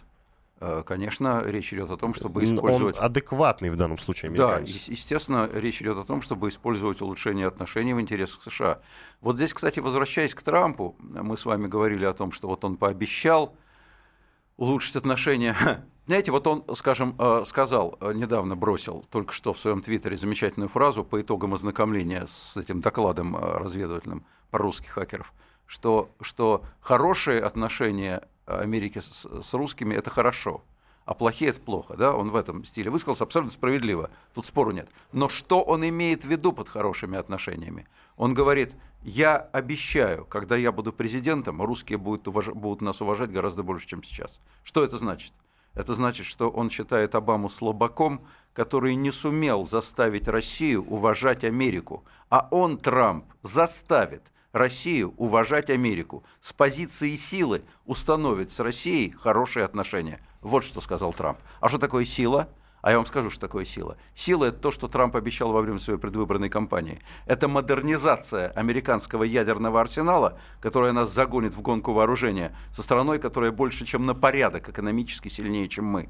Э, 0.62 0.84
конечно, 0.86 1.42
речь 1.46 1.74
идет 1.74 1.90
о 1.90 1.98
том, 1.98 2.14
чтобы 2.14 2.44
использовать... 2.44 2.98
Он 2.98 3.04
адекватный 3.04 3.70
в 3.70 3.78
данном 3.78 3.98
случае 3.98 4.30
американец. 4.30 4.88
Да, 4.88 4.92
естественно, 4.92 5.50
речь 5.54 5.82
идет 5.82 5.98
о 5.98 6.04
том, 6.04 6.22
чтобы 6.22 6.50
использовать 6.50 7.02
улучшение 7.02 7.48
отношений 7.48 7.94
в 7.94 8.02
интересах 8.02 8.44
США. 8.44 8.80
Вот 9.22 9.38
здесь, 9.38 9.54
кстати, 9.54 9.80
возвращаясь 9.80 10.36
к 10.36 10.42
Трампу, 10.42 10.96
мы 11.00 11.38
с 11.38 11.46
вами 11.46 11.68
говорили 11.68 12.06
о 12.06 12.14
том, 12.14 12.32
что 12.32 12.48
вот 12.48 12.66
он 12.66 12.76
пообещал 12.76 13.56
улучшить 14.58 14.96
отношения 14.98 15.56
Знаете, 16.10 16.32
вот 16.32 16.48
он, 16.48 16.64
скажем, 16.76 17.16
э, 17.20 17.44
сказал, 17.46 17.96
э, 18.02 18.14
недавно 18.14 18.56
бросил 18.56 19.06
только 19.12 19.32
что 19.32 19.54
в 19.54 19.60
своем 19.60 19.84
твиттере 19.84 20.18
замечательную 20.18 20.68
фразу 20.68 21.04
по 21.04 21.22
итогам 21.22 21.54
ознакомления 21.54 22.26
с 22.28 22.58
этим 22.58 22.82
докладом 22.82 23.36
разведывательным 23.36 24.26
про 24.50 24.64
русских 24.64 24.90
хакеров, 24.90 25.32
что, 25.68 26.10
что 26.20 26.64
хорошие 26.82 27.40
отношения 27.40 28.24
Америки 28.58 29.00
с, 29.00 29.28
с 29.42 29.54
русскими– 29.54 29.94
это 29.96 30.10
хорошо, 30.10 30.64
а 31.06 31.14
плохие– 31.14 31.50
это 31.52 31.62
плохо. 31.62 31.96
Да? 31.96 32.16
Он 32.16 32.32
в 32.32 32.36
этом 32.36 32.66
стиле 32.66 32.90
высказался 32.90 33.24
абсолютно 33.24 33.54
справедливо, 33.54 34.10
тут 34.34 34.46
спору 34.46 34.72
нет. 34.72 34.90
Но 35.12 35.30
что 35.30 35.62
он 35.62 35.88
имеет 35.88 36.24
в 36.24 36.28
виду 36.28 36.54
под 36.54 36.70
хорошими 36.70 37.18
отношениями? 37.18 37.88
Он 38.18 38.34
говорит, 38.34 38.74
я 39.02 39.38
обещаю, 39.38 40.26
когда 40.26 40.56
я 40.56 40.72
буду 40.72 40.92
президентом, 40.92 41.62
русские 41.62 41.98
будут, 41.98 42.28
уваж... 42.28 42.48
будут 42.50 42.82
нас 42.82 43.02
уважать 43.02 43.32
гораздо 43.32 43.64
больше, 43.64 43.88
чем 43.88 44.04
сейчас. 44.04 44.40
Что 44.64 44.84
это 44.84 44.98
значит? 44.98 45.34
Это 45.74 45.94
значит, 45.94 46.26
что 46.26 46.50
он 46.50 46.70
считает 46.70 47.16
Обаму 47.16 47.50
слабаком, 47.50 48.26
который 48.54 48.96
не 48.96 49.12
сумел 49.12 49.66
заставить 49.66 50.28
Россию 50.28 50.86
уважать 50.86 51.44
Америку. 51.44 52.04
А 52.30 52.48
он, 52.52 52.78
Трамп, 52.78 53.26
заставит 53.44 54.24
Россию 54.52 55.14
уважать 55.18 55.70
Америку. 55.70 56.24
С 56.42 56.54
позиции 56.54 57.16
силы 57.16 57.64
установит 57.86 58.52
с 58.52 58.60
Россией 58.60 59.12
хорошие 59.12 59.64
отношения. 59.66 60.22
Вот 60.42 60.64
что 60.64 60.82
сказал 60.82 61.14
Трамп. 61.14 61.38
А 61.60 61.70
что 61.70 61.78
такое 61.78 62.06
сила? 62.06 62.50
А 62.82 62.92
я 62.92 62.98
вам 62.98 63.06
скажу, 63.06 63.30
что 63.30 63.42
такое 63.42 63.66
сила. 63.66 63.98
Сила– 64.16 64.46
это 64.46 64.58
то, 64.58 64.72
что 64.72 64.88
Трамп 64.88 65.16
обещал 65.16 65.52
во 65.52 65.62
время 65.62 65.80
своей 65.80 66.00
предвыборной 66.00 66.50
кампании. 66.50 67.02
Это 67.26 67.48
модернизация 67.50 68.50
американского 68.52 69.24
ядерного 69.24 69.82
арсенала, 69.82 70.40
которая 70.62 70.94
нас 70.94 71.14
загонит 71.14 71.54
в 71.54 71.62
гонку 71.62 71.92
вооружения 71.92 72.56
со 72.74 72.82
страной, 72.82 73.20
которая 73.20 73.52
больше, 73.52 73.86
чем 73.86 74.06
на 74.06 74.16
порядок 74.16 74.70
экономически 74.70 75.28
сильнее, 75.28 75.68
чем 75.68 75.86
мы. 75.86 76.10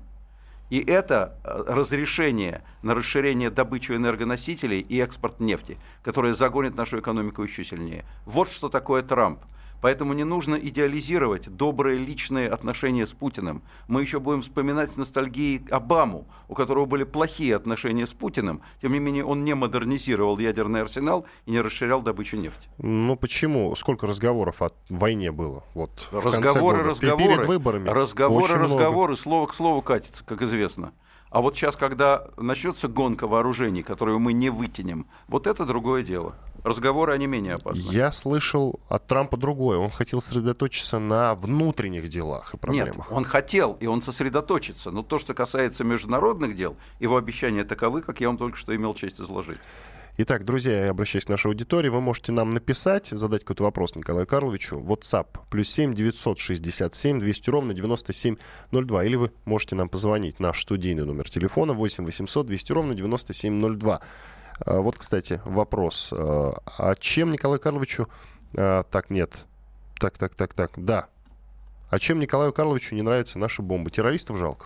И 0.69 0.79
это 0.79 1.37
э, 1.43 1.63
разрешение 1.67 2.63
на 2.81 2.95
расширение 2.95 3.49
добычи 3.49 3.91
энергоносителей 3.91 4.79
и 4.79 4.99
экспорт 4.99 5.39
нефти, 5.39 5.77
которое 6.03 6.33
загонит 6.33 6.75
нашу 6.75 6.99
экономику 6.99 7.43
еще 7.43 7.63
сильнее. 7.63 8.05
Вот 8.25 8.51
что 8.51 8.69
такое 8.69 9.01
Трамп– 9.01 9.39
Поэтому 9.81 10.13
не 10.13 10.23
нужно 10.23 10.55
идеализировать 10.55 11.49
добрые 11.49 11.97
личные 11.97 12.49
отношения 12.49 13.07
с 13.07 13.11
Путиным. 13.11 13.61
Мы 13.87 14.01
еще 14.01 14.19
будем 14.19 14.41
вспоминать 14.41 14.91
с 14.91 14.97
ностальгией 14.97 15.61
Обаму, 15.69 16.27
у 16.47 16.53
которого 16.53 16.85
были 16.85 17.03
плохие 17.03 17.55
отношения 17.55 18.05
с 18.05 18.13
Путиным. 18.13 18.61
Тем 18.81 18.93
не 18.93 18.99
менее, 18.99 19.25
он 19.25 19.43
не 19.43 19.55
модернизировал 19.55 20.37
ядерный 20.37 20.81
арсенал 20.81 21.25
и 21.45 21.51
не 21.51 21.61
расширял 21.61 22.01
добычу 22.01 22.37
нефти. 22.37 22.67
Ну 22.77 23.15
почему? 23.15 23.75
Сколько 23.75 24.07
разговоров 24.07 24.61
о 24.61 24.69
войне 24.89 25.31
было? 25.31 25.63
Вот 25.73 25.91
разговоры, 26.11 26.83
разговоры. 26.83 27.35
Перед 27.35 27.45
выборами. 27.45 27.89
Разговоры, 27.89 28.55
разговоры. 28.55 29.15
Слово 29.15 29.47
к 29.47 29.53
слову 29.53 29.81
катится, 29.81 30.23
как 30.23 30.41
известно. 30.41 30.93
А 31.29 31.41
вот 31.41 31.55
сейчас, 31.55 31.75
когда 31.75 32.27
начнется 32.37 32.87
гонка 32.87 33.27
вооружений, 33.27 33.83
которую 33.83 34.19
мы 34.19 34.33
не 34.33 34.49
вытянем, 34.49 35.05
вот 35.27 35.45
это 35.45 35.65
другое 35.65 36.01
дело. 36.03 36.35
Разговоры, 36.63 37.13
они 37.13 37.27
менее 37.27 37.53
опасны. 37.53 37.91
Я 37.93 38.11
слышал 38.11 38.79
от 38.89 39.07
Трампа 39.07 39.37
другое. 39.37 39.77
Он 39.77 39.91
хотел 39.91 40.21
сосредоточиться 40.21 40.99
на 40.99 41.35
внутренних 41.35 42.09
делах 42.09 42.53
и 42.53 42.57
проблемах. 42.57 42.97
Нет, 42.97 43.05
он 43.11 43.23
хотел, 43.23 43.77
и 43.79 43.85
он 43.85 44.01
сосредоточится. 44.01 44.91
Но 44.91 45.03
то, 45.03 45.19
что 45.19 45.33
касается 45.33 45.83
международных 45.83 46.55
дел, 46.55 46.75
его 46.99 47.15
обещания 47.15 47.63
таковы, 47.63 48.01
как 48.01 48.19
я 48.19 48.27
вам 48.27 48.37
только 48.37 48.57
что 48.57 48.75
имел 48.75 48.93
честь 48.93 49.21
изложить. 49.21 49.59
Итак, 50.21 50.43
друзья, 50.43 50.83
я 50.83 50.89
обращаюсь 50.89 51.23
к 51.23 51.29
нашей 51.29 51.47
аудитории. 51.47 51.87
Вы 51.87 52.01
можете 52.01 52.33
нам 52.33 52.49
написать, 52.49 53.07
задать 53.07 53.43
какой-то 53.43 53.63
вопрос 53.63 53.95
Николаю 53.95 54.27
Карловичу. 54.27 54.77
WhatsApp 54.77 55.27
плюс 55.49 55.69
7 55.69 55.93
967 55.93 57.21
200 57.21 57.49
ровно 57.49 57.73
9702. 57.73 59.05
Или 59.05 59.15
вы 59.15 59.31
можете 59.45 59.77
нам 59.77 59.87
позвонить. 59.87 60.41
Наш 60.41 60.63
студийный 60.63 61.05
номер 61.05 61.29
телефона 61.29 61.71
8 61.71 62.03
800 62.03 62.47
200 62.47 62.71
ровно 62.73 62.95
9702. 62.95 64.01
А, 64.59 64.81
вот, 64.81 64.97
кстати, 64.97 65.39
вопрос. 65.45 66.11
А, 66.11 66.53
а 66.65 66.95
чем 66.95 67.31
Николаю 67.31 67.61
Карловичу... 67.61 68.09
А, 68.57 68.83
так, 68.83 69.11
нет. 69.11 69.31
Так, 70.01 70.17
так, 70.17 70.35
так, 70.35 70.53
так. 70.53 70.71
Да. 70.75 71.07
А 71.89 71.97
чем 71.97 72.19
Николаю 72.19 72.51
Карловичу 72.51 72.93
не 72.93 73.03
нравятся 73.03 73.39
наши 73.39 73.61
бомбы? 73.61 73.89
Террористов 73.89 74.35
жалко? 74.35 74.65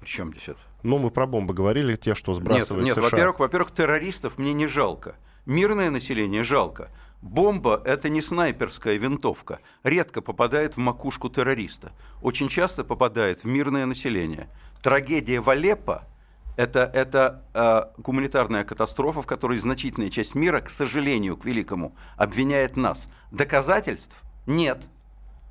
Причем 0.00 0.32
здесь 0.32 0.48
это? 0.48 0.60
Ну, 0.82 0.98
мы 0.98 1.10
про 1.10 1.26
бомбы 1.26 1.54
говорили, 1.54 1.94
те, 1.94 2.14
что 2.14 2.34
сбрасывают 2.34 2.86
Нет, 2.86 2.96
нет 2.96 3.04
во-первых, 3.04 3.40
во-первых, 3.40 3.70
террористов 3.72 4.38
мне 4.38 4.52
не 4.52 4.66
жалко. 4.66 5.16
Мирное 5.46 5.90
население 5.90 6.42
жалко. 6.42 6.90
Бомба– 7.22 7.82
это 7.84 8.08
не 8.08 8.22
снайперская 8.22 8.96
винтовка. 8.96 9.60
Редко 9.82 10.22
попадает 10.22 10.74
в 10.74 10.78
макушку 10.78 11.28
террориста. 11.28 11.92
Очень 12.22 12.48
часто 12.48 12.82
попадает 12.82 13.40
в 13.40 13.44
мирное 13.44 13.84
население. 13.84 14.48
Трагедия 14.82 15.40
в 15.40 15.50
Алеппо– 15.50 16.06
это, 16.56 16.90
это 16.94 17.44
э, 17.52 18.00
гуманитарная 18.00 18.64
катастрофа, 18.64 19.20
в 19.20 19.26
которой 19.26 19.58
значительная 19.58 20.08
часть 20.08 20.34
мира, 20.34 20.60
к 20.60 20.70
сожалению, 20.70 21.36
к 21.36 21.44
великому, 21.44 21.94
обвиняет 22.16 22.76
нас. 22.76 23.08
Доказательств 23.30 24.22
нет. 24.46 24.88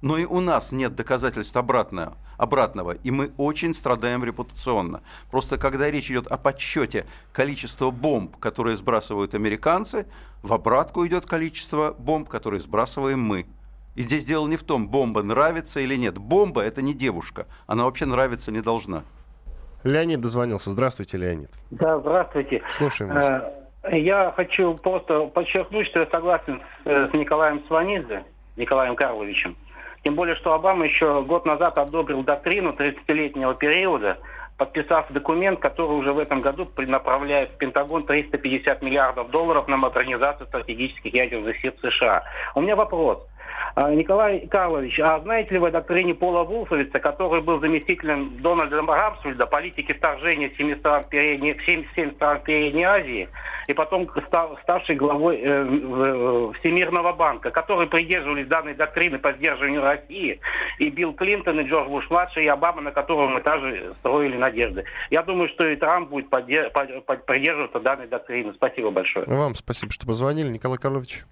Но 0.01 0.17
и 0.17 0.25
у 0.25 0.39
нас 0.39 0.71
нет 0.71 0.95
доказательств 0.95 1.55
обратного, 1.57 2.17
обратного, 2.37 2.91
и 2.91 3.11
мы 3.11 3.31
очень 3.37 3.73
страдаем 3.73 4.23
репутационно. 4.23 5.01
Просто 5.29 5.57
когда 5.57 5.91
речь 5.91 6.09
идет 6.09 6.27
о 6.27 6.37
подсчете 6.37 7.05
количества 7.33 7.91
бомб, 7.91 8.37
которые 8.37 8.77
сбрасывают 8.77 9.35
американцы, 9.35 10.07
в 10.41 10.53
обратку 10.53 11.05
идет 11.05 11.25
количество 11.25 11.93
бомб, 11.97 12.29
которые 12.29 12.61
сбрасываем 12.61 13.19
мы. 13.19 13.45
И 13.95 14.03
здесь 14.03 14.23
дело 14.23 14.47
не 14.47 14.55
в 14.55 14.63
том, 14.63 14.87
бомба 14.87 15.21
нравится 15.23 15.81
или 15.81 15.95
нет. 15.95 16.17
Бомба– 16.17 16.61
это 16.63 16.81
не 16.81 16.93
девушка, 16.93 17.47
она 17.67 17.83
вообще 17.83 18.05
нравиться 18.05 18.51
не 18.51 18.61
должна. 18.61 19.03
Леонид 19.83 20.21
дозвонился. 20.21 20.71
Здравствуйте, 20.71 21.17
Леонид. 21.17 21.49
Да, 21.71 21.99
здравствуйте. 21.99 22.61
Слушаем 22.69 23.13
вас. 23.13 23.29
Э, 23.83 23.97
я 23.97 24.33
хочу 24.35 24.75
просто 24.75 25.25
подчеркнуть, 25.27 25.87
что 25.87 25.99
я 26.01 26.07
согласен 26.07 26.61
с, 26.83 27.11
с 27.11 27.13
Николаем 27.13 27.63
Сванидзе, 27.67 28.23
Николаем 28.57 28.95
Карловичем. 28.95 29.55
Тем 30.03 30.15
более, 30.15 30.35
что 30.35 30.53
Обама 30.53 30.85
еще 30.85 31.21
год 31.23 31.45
назад 31.45 31.77
одобрил 31.77 32.23
доктрину 32.23 32.71
30-летнего 32.71 33.53
периода, 33.55 34.17
подписав 34.57 35.11
документ, 35.11 35.59
который 35.59 35.91
уже 35.91 36.13
в 36.13 36.19
этом 36.19 36.41
году 36.41 36.67
направляет 36.77 37.51
в 37.51 37.57
Пентагон 37.57 38.05
350 38.05 38.81
миллиардов 38.81 39.29
долларов 39.29 39.67
на 39.67 39.77
модернизацию 39.77 40.47
стратегических 40.47 41.13
ядерных 41.13 41.59
сил 41.61 41.73
США. 41.81 42.23
У 42.55 42.61
меня 42.61 42.75
вопрос. 42.75 43.25
А, 43.75 43.93
Николай 43.93 44.47
Карлович, 44.47 44.99
а 44.99 45.19
знаете 45.21 45.55
ли 45.55 45.59
вы 45.59 45.69
о 45.69 45.71
доктрине 45.71 46.13
Пола 46.13 46.43
Вулфовица, 46.43 46.99
который 46.99 47.41
был 47.41 47.59
заместителем 47.59 48.37
Дональда 48.41 48.81
Рамсфельда, 48.81 49.45
политики 49.47 49.93
вторжения 49.93 50.51
7 50.57 50.79
стран 50.79 51.03
Передней, 51.09 51.57
7, 51.65 51.85
7 51.95 52.15
стран 52.15 52.41
Передней 52.43 52.83
Азии, 52.83 53.29
и 53.67 53.73
потом 53.73 54.09
став, 54.27 54.59
ставший 54.63 54.95
главой 54.95 55.37
э, 55.37 55.45
э, 55.45 56.51
Всемирного 56.59 57.13
банка, 57.13 57.51
которые 57.51 57.87
придерживались 57.87 58.47
данной 58.47 58.73
доктрины 58.73 59.19
по 59.19 59.31
сдерживанию 59.33 59.81
России, 59.81 60.39
и 60.79 60.89
Билл 60.89 61.13
Клинтон, 61.13 61.59
и 61.59 61.63
Джордж 61.63 61.87
Буш-младший, 61.87 62.45
и 62.45 62.47
Обама, 62.47 62.81
на 62.81 62.91
которого 62.91 63.27
мы 63.27 63.41
также 63.41 63.93
строили 63.99 64.37
надежды. 64.37 64.85
Я 65.09 65.23
думаю, 65.23 65.49
что 65.49 65.67
и 65.67 65.75
Трамп 65.75 66.09
будет 66.09 66.29
поддерж... 66.29 66.71
придерживаться 67.25 67.79
данной 67.79 68.07
доктрины. 68.07 68.53
Спасибо 68.55 68.91
большое. 68.91 69.25
Вам 69.27 69.55
спасибо, 69.55 69.91
что 69.91 70.05
позвонили. 70.05 70.49
Николай 70.49 70.77
Карлович. 70.77 71.23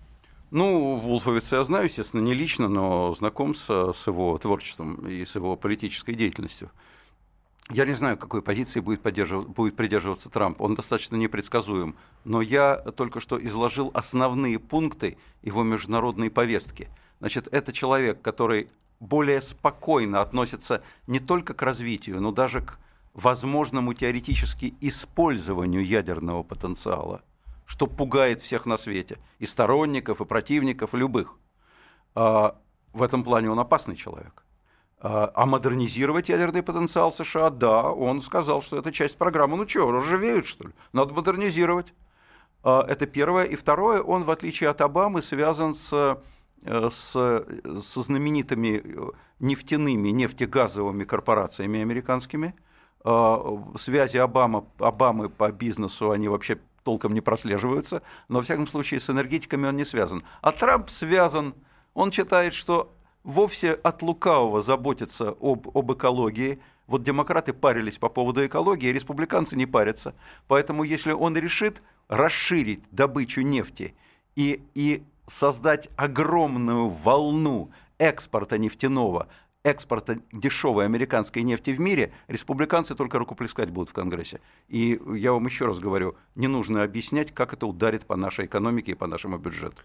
Ну, 0.49 0.95
Вулфовица 0.95 1.57
я 1.57 1.63
знаю, 1.65 1.85
естественно, 1.85 2.21
не 2.21 2.33
лично, 2.33 2.69
но 2.69 3.13
знаком 3.13 3.53
с, 3.53 3.65
с 3.69 4.07
его 4.07 4.37
творчеством 4.37 5.05
и 5.05 5.25
с 5.25 5.35
его 5.35 5.57
политической 5.57 6.15
деятельностью. 6.15 6.71
Я 7.69 7.85
не 7.85 7.93
знаю, 7.93 8.17
какой 8.17 8.41
позиции 8.41 8.79
будет, 8.79 9.01
будет 9.01 9.75
придерживаться 9.75 10.29
Трамп. 10.29 10.61
Он 10.61 10.73
достаточно 10.73 11.17
непредсказуем. 11.17 11.97
Но 12.23 12.41
я 12.41 12.77
только 12.77 13.19
что 13.19 13.43
изложил 13.45 13.91
основные 13.93 14.57
пункты 14.57 15.17
его 15.41 15.63
международной 15.63 16.31
повестки. 16.31 16.87
Значит, 17.19 17.49
это 17.51 17.73
человек, 17.73 18.21
который 18.21 18.69
более 19.01 19.41
спокойно 19.41 20.21
относится 20.21 20.81
не 21.07 21.19
только 21.19 21.53
к 21.53 21.61
развитию, 21.61 22.21
но 22.21 22.31
даже 22.31 22.61
к 22.61 22.79
возможному 23.13 23.93
теоретически 23.93 24.75
использованию 24.79 25.85
ядерного 25.85 26.43
потенциала 26.43 27.21
что 27.67 27.85
пугает 27.85 28.41
всех 28.41 28.65
на 28.65 28.77
свете, 28.77 29.19
и 29.39 29.45
сторонников, 29.45 30.21
и 30.21 30.25
противников, 30.25 30.93
любых. 30.93 31.35
А, 32.15 32.55
в 32.93 33.03
этом 33.03 33.23
плане 33.23 33.51
он 33.51 33.59
опасный 33.59 33.97
человек. 33.97 34.45
А, 34.99 35.31
а 35.35 35.45
модернизировать 35.45 36.29
ядерный 36.29 36.63
потенциал 36.63 37.11
США, 37.11 37.49
да, 37.49 37.91
он 37.91 38.21
сказал, 38.21 38.61
что 38.61 38.77
это 38.77 38.91
часть 38.93 39.17
программы. 39.17 39.57
Ну 39.57 39.67
что, 39.67 39.91
ржавеют, 39.91 40.47
что 40.47 40.69
ли? 40.69 40.73
Надо 40.93 41.13
модернизировать. 41.13 41.93
А, 42.63 42.85
это 42.87 43.05
первое. 43.05 43.43
И 43.43 43.57
второе, 43.57 44.01
он, 44.01 44.23
в 44.23 44.31
отличие 44.31 44.69
от 44.69 44.79
Обамы, 44.79 45.21
связан 45.21 45.73
с, 45.73 45.91
э, 46.63 46.89
с, 46.89 47.11
со 47.81 48.01
знаменитыми 48.01 48.81
э, 48.81 49.11
нефтяными, 49.39 50.07
нефтегазовыми 50.09 51.03
корпорациями 51.03 51.81
американскими. 51.81 52.55
Связи 53.77 54.17
Обама, 54.17 54.65
Обамы 54.79 55.29
по 55.29 55.49
бизнесу, 55.51 56.11
они 56.11 56.27
вообще 56.27 56.57
толком 56.87 57.13
не 57.13 57.19
прослеживаются, 57.19 58.01
но, 58.29 58.37
во 58.37 58.43
всяком 58.43 58.65
случае, 58.65 59.01
с 59.01 59.09
энергетиками 59.09 59.67
он 59.67 59.75
не 59.75 59.83
связан. 59.83 60.23
А 60.41 60.53
Трамп 60.53 60.89
связан. 60.89 61.53
Он 61.93 62.13
считает, 62.13 62.53
что 62.53 62.95
вовсе 63.25 63.73
от 63.73 64.01
лукавого 64.01 64.61
заботиться 64.61 65.35
об, 65.41 65.67
об 65.77 65.91
экологии. 65.91 66.61
Вот 66.85 67.03
демократы 67.03 67.51
парились 67.51 67.97
по 67.97 68.07
поводу 68.07 68.45
экологии, 68.45 68.87
республиканцы 68.87 69.57
не 69.57 69.65
парятся. 69.65 70.15
Поэтому 70.47 70.83
если 70.85 71.11
он 71.11 71.35
решит 71.35 71.83
расширить 72.07 72.83
добычу 72.89 73.41
нефти 73.41 73.93
и, 74.37 74.63
и 74.73 75.03
создать 75.27 75.89
огромную 75.97 76.87
волну 76.87 77.69
экспорта 77.97 78.57
нефтяного, 78.57 79.27
экспорта 79.67 80.19
дешевой 80.31 80.85
американской 80.85 81.43
нефти 81.43 81.71
в 81.71 81.79
мире, 81.79 82.13
республиканцы 82.27 82.95
только 82.95 83.19
рукоплескать 83.19 83.69
будут 83.69 83.89
в 83.89 83.93
Конгрессе. 83.93 84.39
И 84.69 84.99
я 85.15 85.33
вам 85.33 85.45
еще 85.45 85.65
раз 85.65 85.79
говорю, 85.79 86.15
не 86.35 86.47
нужно 86.47 86.83
объяснять, 86.83 87.33
как 87.33 87.53
это 87.53 87.67
ударит 87.67 88.05
по 88.05 88.15
нашей 88.15 88.45
экономике 88.45 88.93
и 88.93 88.95
по 88.95 89.07
нашему 89.07 89.37
бюджету. 89.37 89.81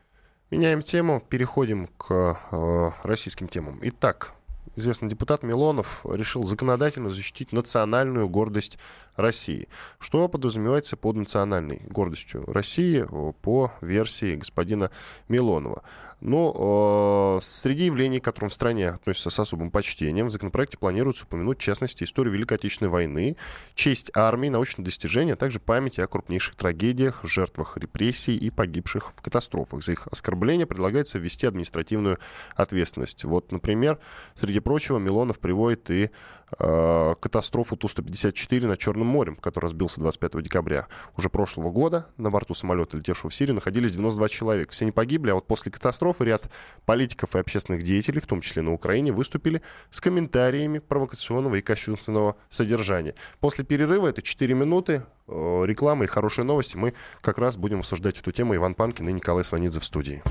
Меняем 0.50 0.82
тему, 0.82 1.22
переходим 1.28 1.88
к 1.96 2.38
э, 2.52 2.90
российским 3.02 3.48
темам. 3.48 3.80
Итак, 3.82 4.34
известный 4.76 5.08
депутат 5.08 5.42
Милонов 5.42 6.04
решил 6.04 6.44
законодательно 6.44 7.10
защитить 7.10 7.52
национальную 7.52 8.28
гордость 8.28 8.78
России. 9.16 9.68
Что 9.98 10.28
подразумевается 10.28 10.96
под 10.96 11.16
национальной 11.16 11.82
гордостью 11.88 12.44
России 12.46 13.06
по 13.42 13.72
версии 13.80 14.36
господина 14.36 14.90
Милонова? 15.28 15.82
Ну, 16.24 17.36
э, 17.36 17.40
среди 17.42 17.86
явлений, 17.86 18.20
к 18.20 18.24
которым 18.24 18.50
в 18.50 18.54
стране 18.54 18.90
относятся 18.90 19.30
с 19.30 19.38
особым 19.40 19.72
почтением, 19.72 20.28
в 20.28 20.30
законопроекте 20.30 20.78
планируется 20.78 21.24
упомянуть, 21.24 21.58
в 21.58 21.62
частности, 21.62 22.04
историю 22.04 22.32
Великой 22.32 22.58
Отечественной 22.58 22.92
войны, 22.92 23.36
честь 23.74 24.12
армии, 24.14 24.48
научные 24.48 24.84
достижения, 24.84 25.32
а 25.32 25.36
также 25.36 25.58
памяти 25.58 26.00
о 26.00 26.06
крупнейших 26.06 26.54
трагедиях, 26.54 27.20
жертвах 27.24 27.76
репрессий 27.76 28.36
и 28.36 28.50
погибших 28.50 29.12
в 29.16 29.20
катастрофах. 29.20 29.82
За 29.82 29.92
их 29.92 30.06
оскорбление 30.06 30.64
предлагается 30.64 31.18
ввести 31.18 31.44
административную 31.44 32.20
ответственность. 32.54 33.24
Вот, 33.24 33.50
например, 33.50 33.98
среди 34.36 34.60
прочего, 34.60 34.98
Милонов 34.98 35.40
приводит 35.40 35.90
и 35.90 36.04
э, 36.04 36.10
катастрофу 36.58 37.76
Ту-154 37.76 38.66
на 38.66 38.76
Черном 38.76 39.06
море, 39.06 39.36
который 39.40 39.64
разбился 39.64 40.00
25 40.00 40.42
декабря 40.42 40.86
уже 41.16 41.28
прошлого 41.28 41.70
года. 41.70 42.06
На 42.16 42.30
борту 42.30 42.54
самолета, 42.54 42.96
летевшего 42.96 43.30
в 43.30 43.34
Сирию, 43.34 43.54
находились 43.54 43.92
92 43.92 44.28
человека. 44.28 44.72
Все 44.72 44.84
не 44.84 44.92
погибли, 44.92 45.30
а 45.30 45.34
вот 45.34 45.46
после 45.46 45.72
катастрофы 45.72 46.24
ряд 46.24 46.50
политиков 46.84 47.34
и 47.34 47.38
общественных 47.38 47.82
деятелей, 47.82 48.20
в 48.20 48.26
том 48.26 48.40
числе 48.40 48.62
на 48.62 48.72
Украине, 48.72 49.12
выступили 49.12 49.62
с 49.90 50.00
комментариями 50.00 50.78
провокационного 50.78 51.56
и 51.56 51.62
кощунственного 51.62 52.36
содержания. 52.50 53.14
После 53.40 53.64
перерыва, 53.64 54.08
это 54.08 54.22
4 54.22 54.54
минуты, 54.54 55.04
э, 55.28 55.62
рекламы 55.64 56.04
и 56.04 56.08
хорошие 56.08 56.44
новости, 56.44 56.76
мы 56.76 56.94
как 57.20 57.38
раз 57.38 57.56
будем 57.56 57.80
обсуждать 57.80 58.18
эту 58.18 58.32
тему. 58.32 58.54
Иван 58.54 58.74
Панкин 58.74 59.08
и 59.08 59.12
Николай 59.12 59.44
Сванидзе 59.44 59.80
в 59.80 59.84
студии. 59.84 60.22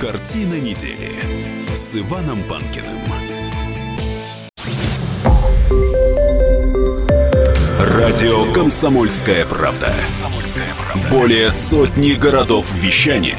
Картина 0.00 0.58
недели 0.58 1.51
с 1.74 1.94
Иваном 1.94 2.42
Панкиным. 2.44 2.98
Радио 7.78 8.52
«Комсомольская 8.52 9.46
правда». 9.46 9.94
Более 11.10 11.50
сотни 11.50 12.12
городов 12.12 12.66
вещания 12.74 13.38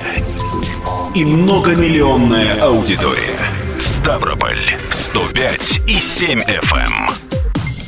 и 1.13 1.23
многомиллионная 1.23 2.61
аудитория. 2.61 3.37
Ставрополь 3.77 4.57
105 4.89 5.81
и 5.87 5.99
7 5.99 6.39
FM. 6.39 6.73
Эм. 6.73 7.09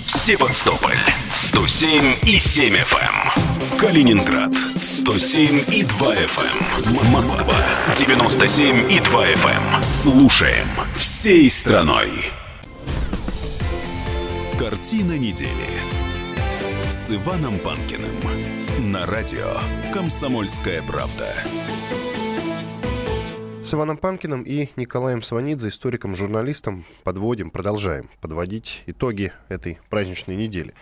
Севастополь 0.06 0.98
107 1.32 2.16
и 2.24 2.38
7 2.38 2.74
FM. 2.76 3.80
Калининград 3.80 4.54
107 4.86 5.74
и 5.74 5.82
2 5.84 6.14
FM. 6.14 7.06
Эм. 7.06 7.12
Москва 7.12 7.56
97 7.96 8.92
и 8.92 9.00
2 9.00 9.28
FM. 9.30 9.78
Эм. 9.78 9.84
Слушаем 9.84 10.68
всей 10.94 11.50
страной. 11.50 12.12
Картина 14.60 15.18
недели 15.18 15.50
с 16.92 17.10
Иваном 17.10 17.58
Панкиным 17.58 18.12
на 18.92 19.08
радио 19.08 19.58
«Комсомольская 19.92 20.84
правда». 20.84 21.34
С 23.64 23.74
Иваном 23.74 23.98
Панкиным 23.98 24.44
и 24.44 24.70
Николаем 24.76 25.24
Сванидзе, 25.24 25.70
историком-журналистом, 25.70 26.86
подводим, 27.04 27.50
продолжаем 27.50 28.12
подводить 28.22 28.84
итоги 28.86 29.32
этой 29.50 29.80
праздничной 29.90 30.36
недели. 30.36 30.76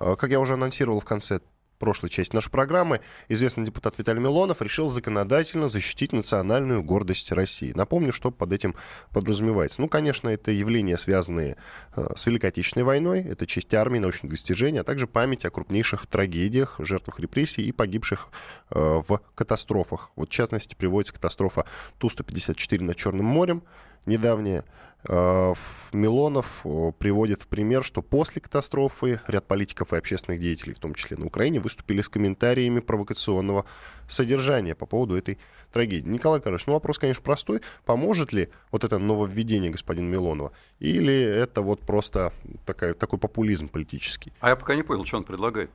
А, 0.00 0.16
как 0.16 0.30
я 0.30 0.40
уже 0.40 0.54
анонсировал 0.54 0.98
в 0.98 1.04
конце 1.04 1.38
прошлой 1.78 2.10
части 2.10 2.34
нашей 2.34 2.50
программы, 2.50 3.00
известный 3.28 3.64
депутат 3.64 3.98
Виталий 3.98 4.20
Милонов 4.20 4.62
решил 4.62 4.88
законодательно 4.88 5.68
защитить 5.68 6.12
национальную 6.12 6.82
гордость 6.82 7.32
России. 7.32 7.72
Напомню, 7.74 8.12
что 8.12 8.30
под 8.30 8.52
этим 8.52 8.74
подразумевается. 9.12 9.80
Ну, 9.80 9.88
конечно, 9.88 10.28
это 10.28 10.50
явления, 10.50 10.98
связанные 10.98 11.56
э, 11.96 12.08
с 12.16 12.26
Великой 12.26 12.46
Отечественной 12.46 12.84
войной, 12.84 13.22
это 13.22 13.46
честь 13.46 13.72
армии, 13.74 13.98
научных 13.98 14.30
достижений, 14.30 14.78
а 14.78 14.84
также 14.84 15.06
память 15.06 15.44
о 15.44 15.50
крупнейших 15.50 16.06
трагедиях, 16.06 16.76
жертвах 16.78 17.20
репрессий 17.20 17.64
и 17.64 17.72
погибших 17.72 18.28
э, 18.70 19.02
в 19.06 19.20
катастрофах. 19.34 20.10
Вот, 20.16 20.28
в 20.28 20.32
частности, 20.32 20.74
приводится 20.74 21.14
катастрофа 21.14 21.64
Ту-154 21.98 22.82
над 22.82 22.96
Черным 22.96 23.26
морем, 23.26 23.62
недавняя, 24.06 24.64
э, 25.06 25.54
Милонов 25.92 26.60
э, 26.64 26.92
приводит 26.98 27.42
в 27.42 27.48
пример, 27.48 27.82
что 27.84 28.02
после 28.02 28.40
катастрофы 28.40 29.20
ряд 29.26 29.46
политиков 29.46 29.92
и 29.92 29.96
общественных 29.96 30.40
деятелей, 30.40 30.74
в 30.74 30.78
том 30.78 30.94
числе 30.94 31.16
на 31.16 31.26
Украине, 31.26 31.60
выступили 31.60 32.00
с 32.00 32.08
комментариями 32.08 32.80
провокационного 32.80 33.64
содержания 34.08 34.74
по 34.74 34.86
поводу 34.86 35.16
этой 35.16 35.38
трагедии. 35.72 36.08
Николай 36.08 36.40
Карлович, 36.40 36.66
ну 36.66 36.74
вопрос, 36.74 36.98
конечно, 36.98 37.22
простой. 37.22 37.60
Поможет 37.84 38.32
ли 38.32 38.48
вот 38.70 38.84
это 38.84 38.98
нововведение 38.98 39.70
господина 39.70 40.08
Милонова? 40.08 40.52
Или 40.78 41.14
это 41.14 41.62
вот 41.62 41.80
просто 41.80 42.32
такая, 42.64 42.94
такой 42.94 43.18
популизм 43.18 43.68
политический? 43.68 44.32
А 44.40 44.50
я 44.50 44.56
пока 44.56 44.74
не 44.74 44.82
понял, 44.82 45.04
что 45.04 45.18
он 45.18 45.24
предлагает. 45.24 45.70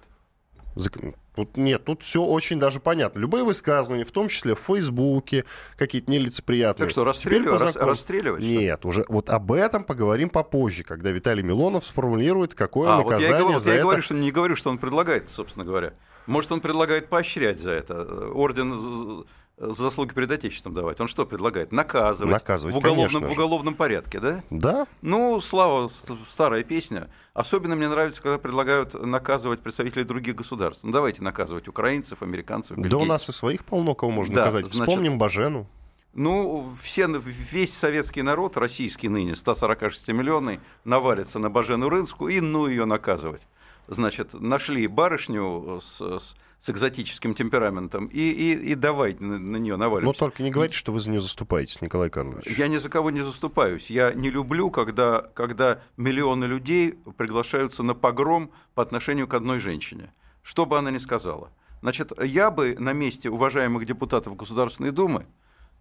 Тут 1.35 1.55
нет, 1.55 1.85
тут 1.85 2.03
все 2.03 2.21
очень 2.21 2.59
даже 2.59 2.81
понятно. 2.81 3.19
Любые 3.19 3.45
высказывания, 3.45 4.03
в 4.03 4.11
том 4.11 4.27
числе 4.27 4.55
в 4.55 4.59
Фейсбуке, 4.59 5.45
какие-то 5.77 6.11
нелицеприятные. 6.11 6.85
Так 6.85 6.91
что, 6.91 7.05
расстреливать? 7.05 7.61
Рас, 7.61 7.75
расстреливать 7.77 8.41
нет, 8.41 8.83
уже 8.85 9.05
вот 9.07 9.29
об 9.29 9.53
этом 9.53 9.85
поговорим 9.85 10.29
попозже, 10.29 10.83
когда 10.83 11.11
Виталий 11.11 11.43
Милонов 11.43 11.85
сформулирует, 11.85 12.55
какое 12.55 12.89
а, 12.89 12.97
наказание 12.97 13.43
вот 13.43 13.49
я, 13.49 13.53
вот 13.53 13.61
за 13.61 13.69
я 13.69 13.75
это. 13.77 13.83
говорю, 13.83 14.01
что 14.01 14.13
не 14.15 14.31
говорю, 14.31 14.55
что 14.57 14.69
он 14.69 14.77
предлагает, 14.79 15.29
собственно 15.29 15.63
говоря. 15.65 15.93
Может, 16.25 16.51
он 16.51 16.61
предлагает 16.61 17.07
поощрять 17.07 17.59
за 17.59 17.71
это. 17.71 18.29
Орден 18.33 19.25
заслуги 19.59 20.13
перед 20.13 20.31
Отечеством 20.31 20.73
давать. 20.73 20.99
Он 20.99 21.07
что 21.07 21.25
предлагает? 21.25 21.71
Наказывать. 21.71 22.31
Наказывать, 22.31 22.73
в 22.73 22.77
уголовном, 22.77 23.23
в 23.25 23.31
уголовном 23.31 23.75
порядке, 23.75 24.19
да? 24.19 24.43
Да. 24.49 24.87
Ну, 25.01 25.39
слава, 25.41 25.89
старая 26.27 26.63
песня. 26.63 27.09
Особенно 27.33 27.75
мне 27.75 27.89
нравится, 27.89 28.21
когда 28.21 28.37
предлагают 28.37 28.93
наказывать 28.93 29.59
представителей 29.59 30.05
других 30.05 30.35
государств. 30.35 30.83
Ну, 30.83 30.91
давайте 30.91 31.23
наказывать 31.23 31.67
украинцев, 31.67 32.21
американцев, 32.21 32.77
бельгийцев. 32.77 32.99
Да 32.99 33.03
у 33.03 33.05
нас 33.05 33.27
и 33.29 33.31
своих 33.31 33.65
полно 33.65 33.95
кого 33.95 34.11
можно 34.11 34.33
да, 34.33 34.41
наказать. 34.41 34.65
Значит, 34.65 34.89
Вспомним 34.89 35.17
Бажену. 35.17 35.67
Ну, 36.13 36.73
все, 36.81 37.07
весь 37.07 37.73
советский 37.73 38.23
народ, 38.23 38.57
российский 38.57 39.09
ныне, 39.09 39.33
146-миллионный, 39.33 40.59
навалится 40.83 41.37
на 41.37 41.49
Бажену 41.49 41.87
Рынскую 41.87 42.33
и 42.33 42.41
ну 42.41 42.67
ее 42.67 42.85
наказывать. 42.85 43.41
Значит, 43.87 44.33
нашли 44.33 44.87
барышню 44.87 45.79
с, 45.81 45.99
с 46.01 46.35
с 46.59 46.69
экзотическим 46.69 47.33
темпераментом, 47.33 48.05
и, 48.05 48.19
и, 48.19 48.71
и 48.71 48.75
давай 48.75 49.15
на, 49.19 49.39
на 49.39 49.57
нее 49.57 49.77
наваливаться. 49.77 50.23
Но 50.23 50.27
только 50.27 50.43
не 50.43 50.51
говорите, 50.51 50.77
что 50.77 50.91
вы 50.91 50.99
за 50.99 51.09
нее 51.09 51.21
заступаетесь, 51.21 51.81
Николай 51.81 52.09
Карлович. 52.09 52.45
Я 52.57 52.67
ни 52.67 52.75
за 52.75 52.89
кого 52.89 53.11
не 53.11 53.21
заступаюсь. 53.21 53.89
Я 53.89 54.13
не 54.13 54.29
люблю, 54.29 54.69
когда, 54.69 55.21
когда 55.21 55.81
миллионы 55.95 56.45
людей 56.45 56.99
приглашаются 57.17 57.81
на 57.81 57.95
погром 57.95 58.51
по 58.75 58.83
отношению 58.83 59.27
к 59.27 59.33
одной 59.33 59.59
женщине, 59.59 60.13
что 60.43 60.65
бы 60.65 60.77
она 60.77 60.91
ни 60.91 60.97
сказала. 60.97 61.51
Значит, 61.81 62.11
я 62.21 62.51
бы 62.51 62.75
на 62.77 62.91
месте 62.91 63.29
уважаемых 63.29 63.85
депутатов 63.85 64.35
Государственной 64.35 64.91
Думы 64.91 65.27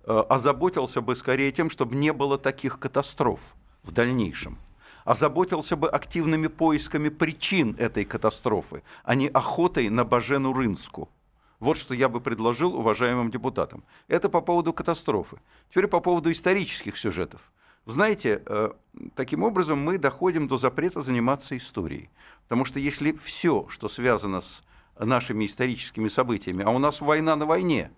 э, 0.05 0.13
озаботился 0.13 1.01
бы 1.01 1.17
скорее 1.17 1.51
тем, 1.51 1.71
чтобы 1.71 1.97
не 1.97 2.13
было 2.13 2.39
таких 2.39 2.79
катастроф 2.79 3.41
в 3.83 3.91
дальнейшем 3.91 4.59
озаботился 5.09 5.75
бы 5.75 5.89
активными 5.89 6.49
поисками 6.49 7.09
причин 7.09 7.75
этой 7.79 8.05
катастрофы, 8.05 8.83
а 9.05 9.15
не 9.15 9.29
охотой 9.29 9.89
на 9.89 10.05
Бажену 10.05 10.53
Рынску. 10.53 11.09
Вот 11.61 11.79
что 11.79 11.95
я 11.95 12.11
бы 12.11 12.21
предложил 12.21 12.75
уважаемым 12.75 13.31
депутатам. 13.31 13.85
Это 14.07 14.29
по 14.29 14.43
поводу 14.43 14.75
катастрофы. 14.75 15.39
Теперь 15.71 15.87
по 15.87 16.01
поводу 16.01 16.31
исторических 16.31 16.99
сюжетов. 16.99 17.51
Знаете, 17.87 18.43
э, 18.45 18.73
таким 19.15 19.45
образом 19.45 19.79
мы 19.79 19.97
доходим 19.97 20.47
до 20.47 20.59
запрета 20.59 21.01
заниматься 21.01 21.57
историей. 21.57 22.11
Потому 22.43 22.67
что 22.67 22.79
если 22.79 23.13
все, 23.13 23.67
что 23.71 23.89
связано 23.89 24.43
с 24.43 24.63
нашими 25.01 25.47
историческими 25.47 26.09
событиями, 26.09 26.65
а 26.65 26.71
у 26.71 26.79
нас 26.79 27.01
война 27.01 27.35
на 27.35 27.47
войне, 27.47 27.91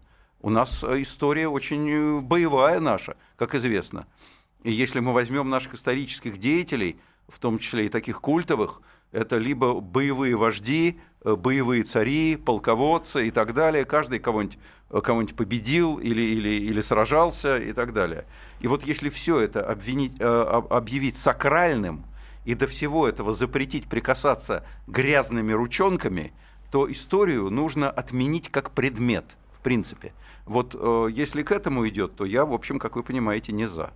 у 0.43 0.49
нас 0.49 0.85
э, 0.85 1.03
история 1.03 1.49
очень 1.49 1.91
э, 1.91 2.21
боевая 2.21 2.79
наша, 2.79 3.17
как 3.37 3.57
известно– 3.57 4.07
и 4.63 4.73
если 4.73 5.01
мы 5.01 5.13
возьмем 5.13 5.49
наших 5.49 5.75
исторических 5.75 6.39
деятелей, 6.39 6.99
в 7.29 7.39
том 7.39 7.59
числе 7.59 7.87
и 7.87 7.89
таких 7.89 8.21
культовых, 8.21 8.83
это 9.13 9.39
либо 9.39 9.81
боевые 9.81 10.37
вожди, 10.37 11.01
э, 11.25 11.35
боевые 11.35 11.83
цари, 11.83 12.37
полководцы 12.37 13.29
и 13.29 13.31
так 13.31 13.55
далее. 13.55 13.85
Каждый 13.85 14.21
кого-нибудь 14.21 14.59
э, 14.91 15.01
кого 15.01 15.25
победил 15.37 15.99
или, 15.99 16.23
или, 16.23 16.49
или 16.49 16.81
сражался 16.81 17.59
и 17.59 17.73
так 17.73 17.93
далее. 17.93 18.25
И 18.61 18.69
вот 18.69 18.85
если 18.85 19.09
все 19.09 19.41
это 19.41 19.65
обвинить, 19.67 20.13
э, 20.21 20.25
объявить 20.25 21.17
сакральным 21.17 22.05
и 22.45 22.55
до 22.55 22.67
всего 22.67 23.09
этого 23.09 23.35
запретить 23.35 23.89
прикасаться 23.89 24.65
грязными 24.87 25.53
ручонками, 25.53 26.33
то 26.71 26.91
историю 26.91 27.51
нужно 27.51 27.91
отменить 27.91 28.49
как 28.51 28.71
предмет, 28.71 29.25
в 29.53 29.61
принципе. 29.61 30.13
Вот 30.47 30.75
если 31.13 31.43
к 31.43 31.51
этому 31.51 31.87
идет, 31.89 32.15
то 32.15 32.25
я, 32.25 32.45
в 32.45 32.53
общем, 32.53 32.79
как 32.79 32.97
вы 32.97 33.03
понимаете, 33.03 33.53
не 33.53 33.67
за. 33.67 33.93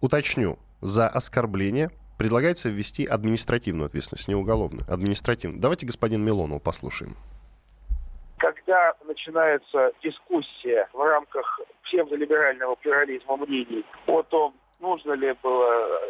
Уточню. 0.00 0.58
За 0.80 1.08
оскорбление 1.08 1.90
предлагается 2.18 2.68
ввести 2.68 3.06
административную 3.06 3.86
ответственность, 3.86 4.28
не 4.28 4.34
уголовную, 4.34 4.84
административную. 4.88 5.60
Давайте 5.60 5.86
господин 5.86 6.22
Милонов 6.22 6.62
послушаем. 6.62 7.14
Когда 8.38 8.92
начинается 9.06 9.92
дискуссия 10.02 10.88
в 10.92 11.00
рамках 11.00 11.60
псевдолиберального 11.84 12.74
плюрализма 12.74 13.36
мнений 13.38 13.84
о 14.06 14.22
том, 14.22 14.54
нужно 14.80 15.12
ли 15.12 15.34
было 15.42 16.00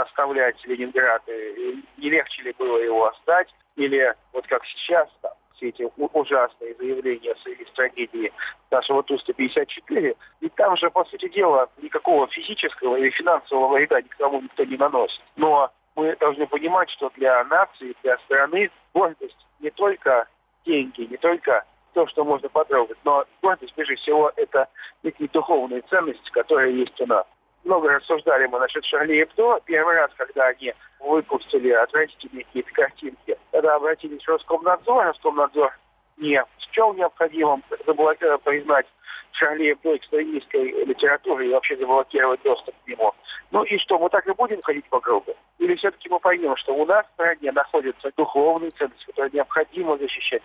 оставлять 0.00 0.56
Ленинград, 0.64 1.22
и 1.28 1.84
не 1.98 2.10
легче 2.10 2.42
ли 2.42 2.54
было 2.58 2.78
его 2.78 3.08
оставить, 3.08 3.54
или 3.76 4.14
вот 4.32 4.46
как 4.46 4.64
сейчас, 4.64 5.08
там, 5.20 5.32
все 5.54 5.68
эти 5.68 5.88
ужасные 5.96 6.74
заявления 6.74 7.32
из 7.32 7.70
трагедии 7.72 8.32
нашего 8.70 9.02
Ту-154. 9.02 10.16
И 10.40 10.48
там 10.50 10.76
же, 10.76 10.90
по 10.90 11.04
сути 11.04 11.28
дела, 11.28 11.68
никакого 11.80 12.26
физического 12.28 12.96
или 12.96 13.10
финансового 13.10 13.74
вреда 13.74 14.00
никому 14.00 14.40
никто 14.40 14.64
не 14.64 14.76
наносит. 14.76 15.20
Но 15.36 15.70
мы 15.94 16.16
должны 16.16 16.46
понимать, 16.46 16.90
что 16.90 17.10
для 17.16 17.44
нации, 17.44 17.94
для 18.02 18.16
страны 18.18 18.70
гордость 18.94 19.46
не 19.60 19.70
только 19.70 20.26
деньги, 20.64 21.02
не 21.02 21.16
только 21.16 21.64
то, 21.92 22.06
что 22.06 22.24
можно 22.24 22.48
потрогать, 22.48 22.96
но 23.04 23.24
гордость, 23.42 23.74
прежде 23.74 23.96
всего, 23.96 24.32
это 24.36 24.68
некие 25.02 25.28
духовные 25.28 25.82
ценности, 25.82 26.30
которые 26.30 26.78
есть 26.78 26.98
у 27.00 27.06
нас 27.06 27.26
много 27.64 27.88
рассуждали 27.88 28.46
мы 28.46 28.58
насчет 28.58 28.84
Шарли 28.84 29.22
Эбдо. 29.22 29.60
Первый 29.64 29.96
раз, 29.96 30.10
когда 30.16 30.46
они 30.48 30.72
выпустили 31.00 31.70
отвратительные 31.70 32.44
какие-то 32.44 32.72
картинки, 32.72 33.38
когда 33.50 33.76
обратились 33.76 34.22
в 34.22 34.28
Роскомнадзор, 34.28 35.06
Роскомнадзор 35.06 35.72
не 36.16 36.42
счел 36.72 36.94
необходимым 36.94 37.62
э, 37.70 38.38
признать 38.44 38.86
Шарли 39.32 39.72
Эбдо 39.72 39.96
экстремистской 39.96 40.84
литературой 40.84 41.48
и 41.48 41.52
вообще 41.52 41.76
заблокировать 41.76 42.42
доступ 42.42 42.74
к 42.84 42.88
нему. 42.88 43.12
Ну 43.50 43.62
и 43.64 43.78
что, 43.78 43.98
мы 43.98 44.08
так 44.10 44.26
и 44.26 44.32
будем 44.32 44.62
ходить 44.62 44.88
по 44.88 45.00
кругу? 45.00 45.34
Или 45.58 45.74
все-таки 45.76 46.08
мы 46.08 46.18
поймем, 46.20 46.56
что 46.56 46.74
у 46.74 46.84
нас 46.84 47.06
в 47.06 47.12
стране 47.14 47.52
находятся 47.52 48.10
духовные 48.16 48.70
ценности, 48.72 49.06
которые 49.06 49.30
необходимо 49.32 49.96
защищать? 49.96 50.42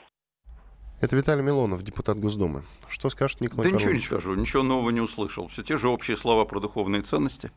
Это 0.99 1.15
Виталий 1.15 1.43
Милонов, 1.43 1.83
депутат 1.83 2.17
Госдумы. 2.17 2.63
Что 2.87 3.09
скажет 3.09 3.39
Николай 3.41 3.69
Да 3.69 3.77
ничего 3.77 3.91
не 3.91 3.99
скажу, 3.99 4.33
ничего 4.33 4.63
нового 4.63 4.89
не 4.89 5.01
услышал. 5.01 5.47
Все 5.47 5.61
те 5.63 5.77
же 5.77 5.89
общие 5.89 6.17
слова 6.17 6.45
про 6.45 6.59
духовные 6.59 7.03
ценности. 7.03 7.51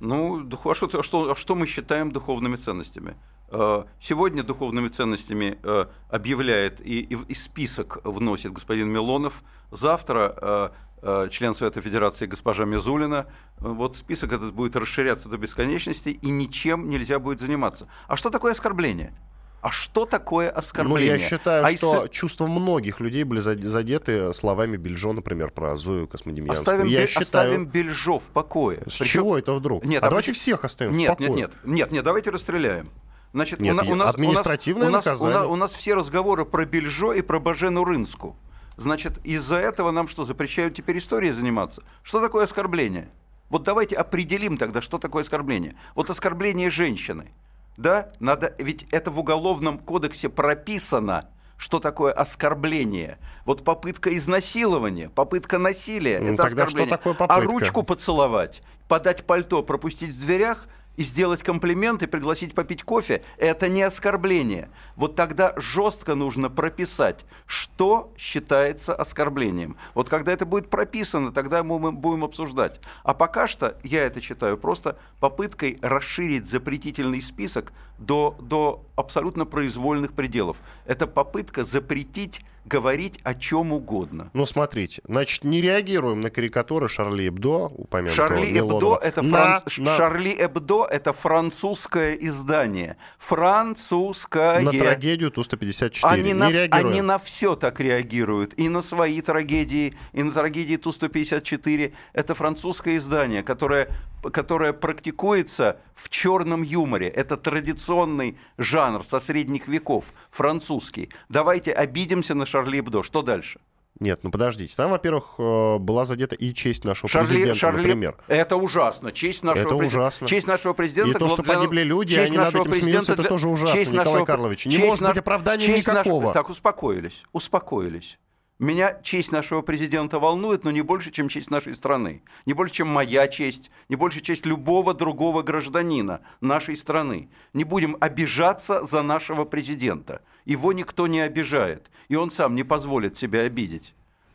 Ну, 0.00 0.46
а 0.64 0.74
что, 0.74 0.90
а 0.98 1.02
что, 1.02 1.32
а 1.32 1.36
что 1.36 1.54
мы 1.54 1.66
считаем 1.66 2.10
духовными 2.10 2.56
ценностями? 2.56 3.16
Э, 3.50 3.84
сегодня 4.00 4.42
духовными 4.42 4.88
ценностями 4.88 5.58
э, 5.62 5.86
объявляет 6.10 6.80
и, 6.80 7.00
и, 7.00 7.16
и 7.28 7.34
список 7.34 7.98
вносит 8.04 8.52
господин 8.52 8.90
Милонов. 8.90 9.42
Завтра 9.70 10.72
э, 11.02 11.28
член 11.30 11.54
Совета 11.54 11.80
Федерации 11.80 12.26
госпожа 12.26 12.64
Мизулина. 12.64 13.26
Вот 13.58 13.96
список 13.96 14.32
этот 14.32 14.52
будет 14.54 14.76
расширяться 14.76 15.28
до 15.28 15.38
бесконечности, 15.38 16.10
и 16.10 16.30
ничем 16.30 16.88
нельзя 16.88 17.18
будет 17.18 17.40
заниматься. 17.40 17.88
А 18.08 18.16
что 18.16 18.30
такое 18.30 18.52
оскорбление? 18.52 19.14
А 19.62 19.70
что 19.70 20.06
такое 20.06 20.50
оскорбление? 20.50 21.14
Ну, 21.14 21.20
я 21.20 21.28
считаю, 21.28 21.64
а 21.64 21.70
что 21.70 22.06
из... 22.06 22.10
чувства 22.10 22.48
многих 22.48 22.98
людей 22.98 23.22
были 23.22 23.38
задеты 23.38 24.34
словами 24.34 24.76
Бельжо, 24.76 25.12
например, 25.12 25.52
про 25.52 25.76
Зою 25.76 26.08
Космодемьянскую. 26.08 26.58
Оставим, 26.58 26.86
я 26.88 27.02
бе- 27.02 27.06
считаю... 27.06 27.24
оставим 27.24 27.66
Бельжо 27.66 28.18
в 28.18 28.24
покое. 28.24 28.82
С 28.88 28.98
Причем... 28.98 29.20
чего 29.20 29.38
это 29.38 29.54
вдруг? 29.54 29.84
Нет, 29.84 30.02
а, 30.02 30.08
а 30.08 30.10
давайте 30.10 30.32
почему... 30.32 30.42
всех 30.42 30.64
оставим 30.64 30.96
нет, 30.96 31.12
в 31.12 31.16
покое. 31.16 31.30
Нет, 31.30 31.50
нет, 31.62 31.74
нет, 31.76 31.92
нет, 31.92 32.04
давайте 32.04 32.30
расстреляем. 32.30 32.90
Значит, 33.32 33.60
нет, 33.60 33.80
у, 33.80 33.92
у 33.92 33.94
нас, 33.94 34.14
административное 34.16 34.88
у 34.88 34.90
нас, 34.90 35.04
наказание. 35.04 35.38
У 35.38 35.40
нас, 35.40 35.48
у 35.48 35.56
нас 35.56 35.72
все 35.74 35.94
разговоры 35.94 36.44
про 36.44 36.64
Бельжо 36.64 37.12
и 37.12 37.22
про 37.22 37.38
Бажену 37.38 37.84
Рынску. 37.84 38.36
Значит, 38.76 39.24
из-за 39.24 39.58
этого 39.58 39.92
нам 39.92 40.08
что, 40.08 40.24
запрещают 40.24 40.74
теперь 40.74 40.98
историей 40.98 41.30
заниматься? 41.30 41.84
Что 42.02 42.20
такое 42.20 42.44
оскорбление? 42.44 43.12
Вот 43.48 43.62
давайте 43.62 43.94
определим 43.94 44.56
тогда, 44.56 44.82
что 44.82 44.98
такое 44.98 45.22
оскорбление. 45.22 45.76
Вот 45.94 46.10
оскорбление 46.10 46.68
женщины– 46.68 47.30
да, 47.76 48.10
надо, 48.20 48.54
ведь 48.58 48.86
это 48.90 49.10
в 49.10 49.18
уголовном 49.18 49.78
кодексе 49.78 50.28
прописано, 50.28 51.28
что 51.56 51.78
такое 51.78 52.12
оскорбление. 52.12 53.18
Вот 53.44 53.64
попытка 53.64 54.16
изнасилования, 54.16 55.08
попытка 55.08 55.58
насилия, 55.58 56.18
ну, 56.20 56.34
это 56.34 56.44
тогда 56.44 56.64
оскорбление. 56.64 56.88
Что 56.88 56.96
такое 56.98 57.14
попытка? 57.14 57.34
А 57.34 57.40
ручку 57.44 57.82
поцеловать, 57.82 58.62
подать 58.88 59.24
пальто, 59.24 59.62
пропустить 59.62 60.10
в 60.14 60.20
дверях– 60.20 60.66
и 60.96 61.02
сделать 61.02 61.42
комплимент 61.42 62.02
и 62.02 62.06
пригласить 62.06 62.54
попить 62.54 62.82
кофе, 62.82 63.22
это 63.38 63.68
не 63.68 63.82
оскорбление. 63.82 64.68
Вот 64.96 65.16
тогда 65.16 65.54
жестко 65.56 66.14
нужно 66.14 66.50
прописать, 66.50 67.24
что 67.46 68.12
считается 68.16 68.94
оскорблением. 68.94 69.76
Вот 69.94 70.08
когда 70.08 70.32
это 70.32 70.46
будет 70.46 70.68
прописано, 70.68 71.32
тогда 71.32 71.62
мы 71.62 71.92
будем 71.92 72.24
обсуждать. 72.24 72.80
А 73.04 73.14
пока 73.14 73.48
что 73.48 73.76
я 73.82 74.04
это 74.04 74.20
считаю 74.20 74.58
просто 74.58 74.98
попыткой 75.20 75.78
расширить 75.80 76.46
запретительный 76.46 77.22
список 77.22 77.72
до, 77.98 78.36
до 78.40 78.84
абсолютно 78.96 79.46
произвольных 79.46 80.12
пределов. 80.12 80.58
Это 80.86 81.06
попытка 81.06 81.64
запретить 81.64 82.44
говорить 82.64 83.18
о 83.24 83.34
чем 83.34 83.72
угодно. 83.72 84.30
Ну, 84.34 84.46
смотрите, 84.46 85.02
значит, 85.06 85.44
не 85.44 85.60
реагируем 85.60 86.20
на 86.20 86.30
карикатуры 86.30 86.88
Шарли 86.88 87.28
Эбдо, 87.28 87.66
упомянутого 87.66 88.28
Шарли 88.28 88.58
Эбдо 88.58 88.98
это, 89.02 89.22
на, 89.22 89.60
фран... 89.60 89.84
на... 89.84 89.96
Шарли 89.96 90.36
Эбдо 90.38 90.84
это 90.84 91.12
французское 91.12 92.14
издание. 92.14 92.96
Французское. 93.18 94.60
На 94.60 94.70
трагедию 94.70 95.30
Ту-154 95.30 96.00
они 96.02 96.22
не 96.22 96.34
на... 96.34 96.50
реагируем. 96.50 96.86
Они 96.86 97.00
на 97.02 97.18
все 97.18 97.56
так 97.56 97.80
реагируют. 97.80 98.54
И 98.58 98.68
на 98.68 98.82
свои 98.82 99.20
трагедии, 99.20 99.94
и 100.12 100.22
на 100.22 100.30
трагедии 100.30 100.76
Ту-154. 100.76 101.92
Это 102.12 102.34
французское 102.34 102.96
издание, 102.96 103.42
которое 103.42 103.88
которая 104.30 104.72
практикуется 104.72 105.78
в 105.94 106.08
черном 106.08 106.62
юморе. 106.62 107.08
Это 107.08 107.36
традиционный 107.36 108.38
жанр 108.58 109.04
со 109.04 109.20
средних 109.20 109.68
веков, 109.68 110.12
французский. 110.30 111.10
Давайте 111.28 111.72
обидимся 111.72 112.34
на 112.34 112.46
Шарли 112.46 112.80
Эбдо. 112.80 113.02
Что 113.02 113.22
дальше? 113.22 113.60
Нет, 114.00 114.20
ну 114.22 114.30
подождите. 114.30 114.74
Там, 114.76 114.90
во-первых, 114.90 115.34
э, 115.38 115.78
была 115.78 116.06
задета 116.06 116.34
и 116.34 116.52
честь 116.54 116.84
нашего 116.84 117.08
Шарли, 117.08 117.28
президента, 117.28 117.54
Шарли... 117.54 117.76
например. 117.78 118.16
Это 118.26 118.56
ужасно. 118.56 119.12
Честь 119.12 119.44
нашего 119.44 119.60
это 119.60 119.76
президента. 119.76 119.98
ужасно. 119.98 120.26
Честь 120.26 120.46
нашего 120.46 120.72
президента. 120.72 121.10
И 121.10 121.20
то, 121.20 121.28
что 121.28 121.42
для... 121.42 121.54
погибли 121.54 121.82
люди, 121.82 122.14
честь 122.16 122.30
они 122.30 122.38
над 122.38 122.54
этим 122.54 122.74
смеются, 122.74 123.14
для... 123.14 123.24
это 123.24 123.28
тоже 123.28 123.48
ужасно, 123.48 123.78
честь 123.78 123.92
Николай 123.92 124.12
нашего... 124.12 124.24
Карлович. 124.24 124.66
Не 124.66 124.72
честь 124.72 124.84
может 124.84 125.00
на... 125.02 125.08
быть 125.10 125.18
оправдания 125.18 125.66
честь 125.66 125.86
никакого. 125.86 126.24
Наш... 126.24 126.32
Так, 126.34 126.48
успокоились. 126.50 127.22
Успокоились. 127.32 128.18
Меня 128.58 129.00
честь 129.02 129.32
нашего 129.32 129.62
президента 129.62 130.18
волнует, 130.18 130.62
но 130.62 130.70
не 130.70 130.82
больше, 130.82 131.10
чем 131.10 131.28
честь 131.28 131.50
нашей 131.50 131.74
страны. 131.74 132.22
Не 132.46 132.52
больше, 132.52 132.74
чем 132.74 132.88
моя 132.88 133.26
честь, 133.26 133.70
не 133.88 133.96
больше 133.96 134.20
честь 134.20 134.46
любого 134.46 134.94
другого 134.94 135.42
гражданина 135.42 136.20
нашей 136.40 136.76
страны. 136.76 137.28
Не 137.54 137.64
будем 137.64 137.96
обижаться 138.00 138.84
за 138.84 139.02
нашего 139.02 139.44
президента. 139.44 140.22
Его 140.44 140.72
никто 140.72 141.06
не 141.06 141.20
обижает, 141.20 141.90
и 142.08 142.14
он 142.14 142.30
сам 142.30 142.54
не 142.54 142.62
позволит 142.62 143.16
себя 143.16 143.40
обидеть. 143.40 143.94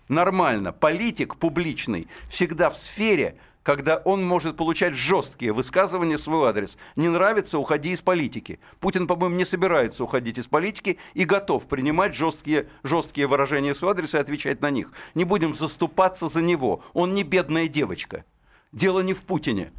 Нормально, 0.10 0.71
политик 0.71 1.36
публичный 1.36 2.08
всегда 2.30 2.69
в 2.69 2.77
сфере, 2.77 3.38
когда 3.67 3.97
он 3.97 4.25
может 4.25 4.56
получать 4.56 4.95
жесткие 4.95 5.51
высказывания 5.51 6.15
в 6.15 6.21
свой 6.21 6.47
адрес. 6.47 6.77
Не 6.95 7.10
нравится, 7.10 7.60
уходи 7.60 7.91
из 7.91 7.99
политики. 7.99 8.62
Путин, 8.80 9.08
по-моему, 9.08 9.36
не 9.36 9.43
собирается 9.43 10.06
уходить 10.06 10.38
из 10.38 10.47
политики 10.47 10.99
и 11.15 11.25
готов 11.25 11.67
принимать 11.67 12.15
жесткие, 12.15 12.69
жесткие 12.84 13.27
выражения 13.27 13.73
в 13.73 13.77
свой 13.77 13.91
адрес 13.91 14.15
и 14.15 14.19
отвечать 14.19 14.62
на 14.62 14.69
них. 14.69 14.93
Не 15.15 15.25
будем 15.25 15.53
заступаться 15.53 16.30
за 16.30 16.41
него. 16.41 16.82
Он 16.93 17.13
не 17.13 17.23
бедная 17.23 17.67
девочка. 17.67 18.23
Дело 18.71 19.01
не 19.01 19.12
в 19.12 19.23
Путине. 19.23 19.73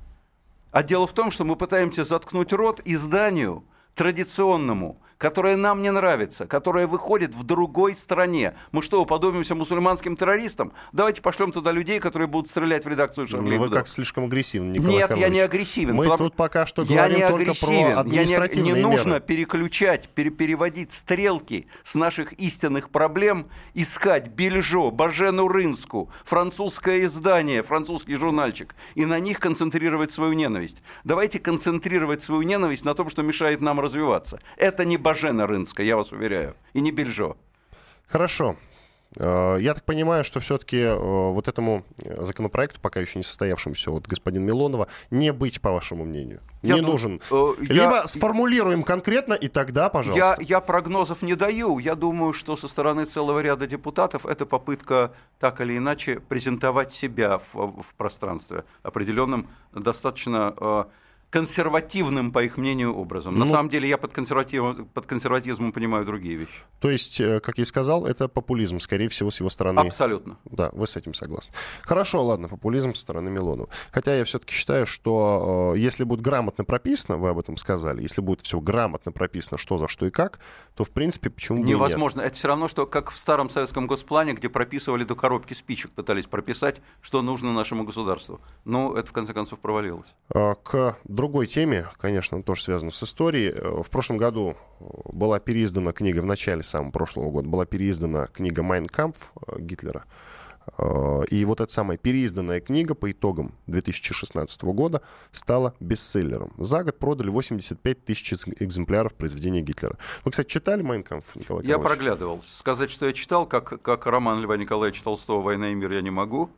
А 0.70 0.82
дело 0.82 1.06
в 1.06 1.14
том, 1.14 1.30
что 1.30 1.46
мы 1.46 1.56
пытаемся 1.56 2.04
заткнуть 2.04 2.52
рот 2.52 2.82
изданию 2.84 3.64
традиционному, 3.94 5.00
которая 5.18 5.56
нам 5.56 5.82
не 5.82 5.90
нравится, 5.90 6.46
которая 6.46 6.86
выходит 6.86 7.34
в 7.34 7.42
другой 7.42 7.94
стране. 7.96 8.54
Мы 8.72 8.82
что, 8.82 9.02
уподобимся 9.02 9.54
мусульманским 9.56 10.16
террористам? 10.16 10.72
Давайте 10.92 11.20
пошлем 11.20 11.50
туда 11.52 11.72
людей, 11.72 11.98
которые 11.98 12.28
будут 12.28 12.48
стрелять 12.50 12.84
в 12.84 12.88
редакцию 12.88 13.26
Шарли 13.26 13.56
Ну, 13.56 13.64
вы 13.64 13.70
как 13.70 13.88
слишком 13.88 14.24
агрессивны, 14.24 14.72
Николай 14.72 14.92
Нет, 14.92 15.08
Карлович. 15.08 15.26
я 15.26 15.28
не 15.34 15.40
агрессивен. 15.40 15.94
Мы 15.96 16.04
Потому- 16.04 16.28
тут 16.30 16.36
пока 16.36 16.66
что 16.66 16.82
я 16.82 16.96
говорим 17.08 17.16
не 17.18 17.28
только 17.28 17.42
агрессивен. 17.50 17.90
про 17.92 18.00
административные 18.00 18.68
я 18.68 18.74
не, 18.74 18.80
не 18.80 18.86
нужно 18.96 19.08
меры. 19.14 19.20
переключать, 19.20 20.08
пере- 20.10 20.30
переводить 20.30 20.92
стрелки 20.92 21.66
с 21.82 21.96
наших 21.96 22.32
истинных 22.34 22.90
проблем, 22.90 23.48
искать 23.74 24.28
Бельжо, 24.28 24.90
Бажену 24.92 25.48
Рынску, 25.48 26.10
французское 26.24 27.04
издание, 27.04 27.62
французский 27.64 28.14
журнальчик, 28.14 28.76
и 28.94 29.04
на 29.04 29.18
них 29.18 29.40
концентрировать 29.40 30.12
свою 30.12 30.34
ненависть. 30.34 30.82
Давайте 31.02 31.40
концентрировать 31.40 32.22
свою 32.22 32.42
ненависть 32.42 32.84
на 32.84 32.94
том, 32.94 33.10
что 33.10 33.22
мешает 33.22 33.60
нам 33.60 33.80
развиваться. 33.80 34.40
Это 34.56 34.84
не 34.84 34.96
Бажена 35.08 35.46
Рынска, 35.46 35.82
я 35.82 35.96
вас 35.96 36.12
уверяю, 36.12 36.54
и 36.74 36.80
не 36.82 36.92
Бельжо. 36.92 37.36
Хорошо. 38.08 38.56
Э, 39.16 39.56
Я 39.58 39.72
так 39.72 39.84
понимаю, 39.84 40.22
что 40.22 40.38
все-таки 40.38 40.86
вот 40.98 41.48
этому 41.48 41.82
э, 42.04 42.24
законопроекту, 42.24 42.78
пока 42.82 43.00
еще 43.00 43.18
не 43.18 43.22
состоявшемуся 43.24 43.90
от 43.90 44.06
господина 44.06 44.44
Милонова, 44.44 44.86
не 45.10 45.32
быть, 45.32 45.62
по 45.62 45.70
вашему 45.72 46.04
мнению. 46.04 46.40
Я 46.62 46.74
не 46.74 46.82
ду- 46.82 46.88
нужен. 46.92 47.20
э, 47.30 47.54
я- 47.62 47.74
Либо 47.74 48.02
сформулируем 48.06 48.82
конкретно, 48.82 49.32
и 49.32 49.48
тогда, 49.48 49.84
Я, 49.84 49.88
пожалуйста. 49.88 50.36
я 50.40 50.60
прогнозов 50.60 51.22
не 51.22 51.34
даю. 51.36 51.78
Я 51.78 51.94
думаю, 51.94 52.34
что 52.34 52.54
со 52.56 52.68
стороны 52.68 53.06
целого 53.06 53.40
ряда 53.40 53.66
депутатов 53.66 54.26
это 54.26 54.44
попытка 54.44 55.12
так 55.40 55.62
или 55.62 55.78
иначе 55.78 56.20
презентовать 56.20 56.92
себя 56.92 57.38
в, 57.38 57.54
в 57.82 57.94
пространстве 57.96 58.64
определенным, 58.82 59.46
достаточно 59.72 60.54
э, 60.60 60.84
консервативным, 61.30 62.32
по 62.32 62.42
их 62.42 62.56
мнению, 62.56 62.94
образом. 62.94 63.34
На 63.38 63.44
Ну- 63.44 63.50
самом 63.50 63.68
деле 63.68 63.88
я 63.88 63.98
под, 63.98 64.12
консервативом, 64.12 64.86
под 64.86 65.06
консерватизмом 65.06 65.72
понимаю 65.72 66.04
другие 66.04 66.36
вещи. 66.36 66.62
То 66.80 66.90
есть, 66.90 67.20
э, 67.20 67.40
как 67.40 67.58
я 67.58 67.62
и 67.62 67.64
сказал, 67.64 68.06
это 68.06 68.28
популизм, 68.28 68.78
скорее 68.78 69.08
всего, 69.08 69.30
с 69.30 69.40
его 69.40 69.48
стороны. 69.50 69.80
Абсолютно. 69.80 70.38
Да, 70.44 70.70
вы 70.72 70.86
с 70.86 70.96
этим 70.96 71.14
согласны. 71.14 71.54
Хорошо, 71.82 72.24
ладно, 72.24 72.48
популизм 72.48 72.94
со 72.94 73.02
стороны 73.02 73.30
Милонова. 73.30 73.68
Хотя 73.90 74.16
я 74.16 74.24
все-таки 74.24 74.52
считаю, 74.54 74.86
что 74.86 75.72
э, 75.74 75.78
если 75.78 76.04
будет 76.04 76.20
грамотно 76.20 76.64
прописано, 76.64 77.18
вы 77.18 77.30
об 77.30 77.38
этом 77.38 77.56
сказали, 77.56 78.02
если 78.02 78.20
будет 78.20 78.42
все 78.42 78.60
грамотно 78.60 79.12
прописано, 79.12 79.58
что 79.58 79.78
за 79.78 79.88
что 79.88 80.06
и 80.06 80.10
как, 80.10 80.38
то, 80.74 80.84
в 80.84 80.90
принципе, 80.90 81.30
почему 81.30 81.58
бы 81.58 81.62
и 81.64 81.66
нет. 81.66 81.76
Невозможно. 81.76 82.20
Это 82.22 82.36
все 82.36 82.48
равно, 82.48 82.68
что 82.68 82.86
как 82.86 83.10
в 83.10 83.16
старом 83.16 83.50
советском 83.50 83.86
госплане, 83.86 84.32
где 84.32 84.48
прописывали 84.48 85.04
до 85.04 85.14
коробки 85.14 85.54
спичек, 85.54 85.90
пытались 85.90 86.26
прописать, 86.26 86.80
что 87.00 87.22
нужно 87.22 87.52
нашему 87.52 87.84
государству. 87.84 88.40
Ну, 88.64 88.94
это 88.94 89.08
в 89.08 89.12
конце 89.12 89.32
концов 89.34 89.58
провалилось. 89.58 90.08
Э, 90.34 90.54
К 90.62 90.96
другой 91.18 91.48
теме, 91.48 91.86
конечно, 91.98 92.42
тоже 92.44 92.62
связано 92.62 92.92
с 92.92 93.02
историей. 93.02 93.50
Э, 93.50 93.82
В 93.82 93.90
прошлом 93.90 94.18
году 94.18 94.54
э, 94.78 94.84
была 95.12 95.40
переиздана 95.40 95.92
книга, 95.92 96.20
в 96.20 96.26
начале 96.26 96.62
самого 96.62 96.92
прошлого 96.92 97.30
года, 97.30 97.48
была 97.48 97.66
переиздана 97.66 98.26
книга 98.28 98.62
«Майн 98.62 98.86
Кампф» 98.86 99.32
э, 99.48 99.58
Гитлера. 99.60 100.04
И 101.30 101.44
вот 101.46 101.62
эта 101.62 101.72
самая 101.72 101.96
переизданная 101.96 102.60
книга 102.60 102.94
по 102.94 103.10
итогам 103.10 103.54
2016 103.68 104.62
года 104.64 105.00
стала 105.32 105.74
бестселлером. 105.80 106.52
За 106.58 106.84
год 106.84 106.98
продали 106.98 107.30
85 107.30 108.04
тысяч 108.04 108.34
экз- 108.34 108.54
экземпляров 108.60 109.14
произведения 109.14 109.62
Гитлера. 109.62 109.96
Вы, 110.26 110.30
кстати, 110.30 110.46
читали 110.48 110.82
«Майн 110.82 111.02
Кампф», 111.04 111.36
Николай 111.36 111.64
Я 111.64 111.78
проглядывал. 111.78 112.42
Сказать, 112.44 112.90
что 112.90 113.06
я 113.06 113.14
читал, 113.14 113.46
как, 113.46 113.80
как 113.80 114.04
роман 114.04 114.40
Льва 114.40 114.58
Николаевича 114.58 115.04
Толстого 115.04 115.40
«Война 115.40 115.70
и 115.70 115.74
мир» 115.74 115.90
я 115.90 116.02
не 116.02 116.10
могу. 116.10 116.50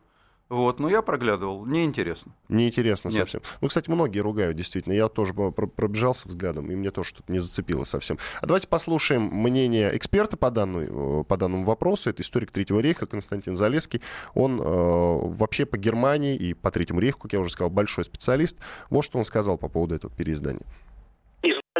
Вот, 0.51 0.81
но 0.81 0.89
я 0.89 1.01
проглядывал. 1.01 1.65
Неинтересно. 1.65 2.33
Неинтересно 2.49 3.07
Нет. 3.07 3.19
совсем. 3.19 3.41
Ну, 3.61 3.69
кстати, 3.69 3.89
многие 3.89 4.19
ругают, 4.19 4.57
действительно. 4.57 4.91
Я 4.91 5.07
тоже 5.07 5.33
пробежался 5.33 6.27
взглядом, 6.27 6.69
и 6.69 6.75
мне 6.75 6.91
тоже 6.91 7.07
что-то 7.07 7.31
не 7.31 7.39
зацепило 7.39 7.85
совсем. 7.85 8.17
А 8.41 8.45
давайте 8.45 8.67
послушаем 8.67 9.21
мнение 9.21 9.95
эксперта 9.95 10.35
по, 10.35 10.51
данной, 10.51 10.89
э, 10.89 11.23
по 11.23 11.37
данному 11.37 11.63
вопросу. 11.63 12.09
Это 12.09 12.21
историк 12.21 12.51
Третьего 12.51 12.81
рейха 12.81 13.05
Константин 13.05 13.55
Залеский. 13.55 14.01
Он 14.33 14.59
э, 14.59 14.63
вообще 14.65 15.65
по 15.65 15.77
Германии 15.77 16.35
и 16.35 16.53
по 16.53 16.69
Третьему 16.69 16.99
рейху, 16.99 17.19
как 17.19 17.31
я 17.31 17.39
уже 17.39 17.51
сказал, 17.51 17.69
большой 17.69 18.03
специалист. 18.03 18.57
Вот 18.89 19.03
что 19.03 19.19
он 19.19 19.23
сказал 19.23 19.57
по 19.57 19.69
поводу 19.69 19.95
этого 19.95 20.13
переиздания. 20.13 20.65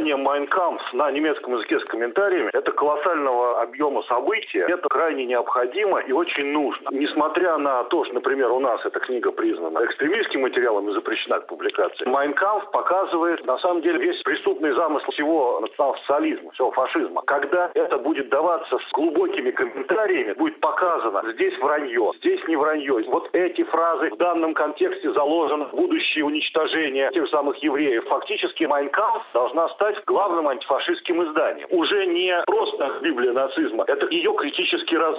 Издание 0.01 0.17
«Майн 0.17 0.47
Кампф» 0.47 0.93
на 0.93 1.11
немецком 1.11 1.53
языке 1.53 1.79
с 1.79 1.83
комментариями– 1.85 2.49
это 2.53 2.71
колоссального 2.71 3.61
объема 3.61 4.01
события. 4.03 4.65
Это 4.67 4.89
крайне 4.89 5.25
необходимо 5.25 5.99
и 5.99 6.11
очень 6.11 6.47
нужно. 6.47 6.89
Несмотря 6.89 7.55
на 7.57 7.83
то, 7.83 8.03
что, 8.05 8.15
например, 8.15 8.51
у 8.51 8.59
нас 8.59 8.83
эта 8.83 8.99
книга 8.99 9.31
признана 9.31 9.85
экстремистским 9.85 10.41
материалом 10.41 10.89
и 10.89 10.93
запрещена 10.93 11.41
к 11.41 11.45
публикации, 11.45 12.09
«Майн 12.09 12.33
Кампф» 12.33 12.71
показывает, 12.71 13.45
на 13.45 13.59
самом 13.59 13.83
деле, 13.83 13.99
весь 13.99 14.19
преступный 14.23 14.71
замысел 14.71 15.11
всего 15.11 15.59
национал-социализма, 15.59 16.49
всего 16.53 16.71
фашизма. 16.71 17.21
Когда 17.27 17.69
это 17.75 17.99
будет 17.99 18.29
даваться 18.29 18.79
с 18.79 18.91
глубокими 18.93 19.51
комментариями, 19.51 20.33
будет 20.33 20.59
показано, 20.61 21.21
здесь 21.33 21.55
вранье, 21.59 22.11
здесь 22.17 22.41
не 22.47 22.55
вранье. 22.55 23.03
Вот 23.07 23.29
эти 23.33 23.63
фразы 23.65 24.09
в 24.09 24.17
данном 24.17 24.55
контексте 24.55 25.11
заложено 25.13 25.65
будущее 25.65 26.25
уничтожение 26.25 27.11
тех 27.11 27.29
самых 27.29 27.57
евреев. 27.57 28.07
Фактически 28.07 28.63
«Майн 28.63 28.89
Кампф» 28.89 29.23
должна 29.33 29.69
стать 29.69 29.90
главным 30.05 30.47
антифашистским 30.47 31.23
изданием. 31.23 31.67
Уже 31.71 32.05
не 32.05 32.41
просто 32.45 32.99
Библия 33.01 33.33
нацизма, 33.33 33.83
это 33.87 34.07
ее 34.07 34.33
критический 34.37 34.97
раз 34.97 35.17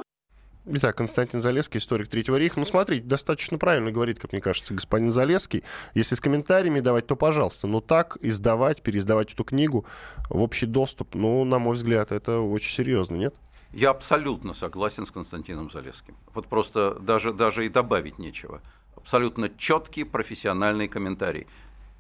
Итак, 0.65 0.97
Константин 0.97 1.41
Залеский, 1.41 1.79
историк 1.79 2.07
Третьего 2.07 2.37
рейха. 2.37 2.61
Ну, 2.61 2.65
смотрите, 2.65 3.05
достаточно 3.05 3.59
правильно 3.59 3.91
говорит, 3.91 4.21
как 4.21 4.31
мне 4.31 4.41
кажется, 4.41 4.73
господин 4.73 5.11
Залеский. 5.11 5.65
Если 5.95 6.15
с 6.15 6.21
комментариями 6.21 6.79
давать, 6.79 7.09
то 7.09 7.17
пожалуйста. 7.17 7.67
Но 7.67 7.81
так 7.81 8.17
издавать, 8.21 8.81
переиздавать 8.81 9.33
эту 9.33 9.43
книгу 9.43 9.85
в 10.31 10.41
общий 10.41 10.67
доступ, 10.67 11.17
ну, 11.17 11.45
на 11.45 11.59
мой 11.59 11.75
взгляд, 11.75 12.13
это 12.13 12.39
очень 12.39 12.71
серьезно, 12.71 13.17
нет? 13.17 13.35
Я 13.73 13.91
абсолютно 13.91 14.55
согласен 14.55 15.05
с 15.05 15.11
Константином 15.11 15.69
Залесским. 15.69 16.17
Вот 16.33 16.47
просто 16.47 16.95
даже, 17.01 17.33
даже 17.33 17.67
и 17.67 17.69
добавить 17.69 18.21
нечего. 18.21 18.61
Абсолютно 18.97 19.49
четкий 19.49 20.05
профессиональный 20.05 20.87
комментарий. 20.87 21.49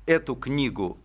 Эту 0.06 0.36
книгу 0.36 0.98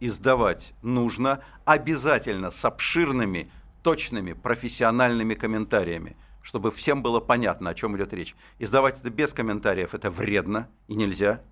издавать 0.00 0.74
нужно 0.82 1.40
обязательно 1.64 2.50
с 2.50 2.64
обширными, 2.64 3.50
точными, 3.82 4.32
профессиональными 4.32 5.34
комментариями, 5.34 6.16
чтобы 6.42 6.70
всем 6.70 7.02
было 7.02 7.20
понятно, 7.20 7.70
о 7.70 7.74
чем 7.74 7.96
идет 7.96 8.12
речь. 8.12 8.34
Издавать 8.58 8.98
это 9.00 9.10
без 9.10 9.32
комментариев 9.32 9.94
это 9.94 10.10
вредно 10.10 10.68
и 10.86 10.94
нельзя. 10.94 11.42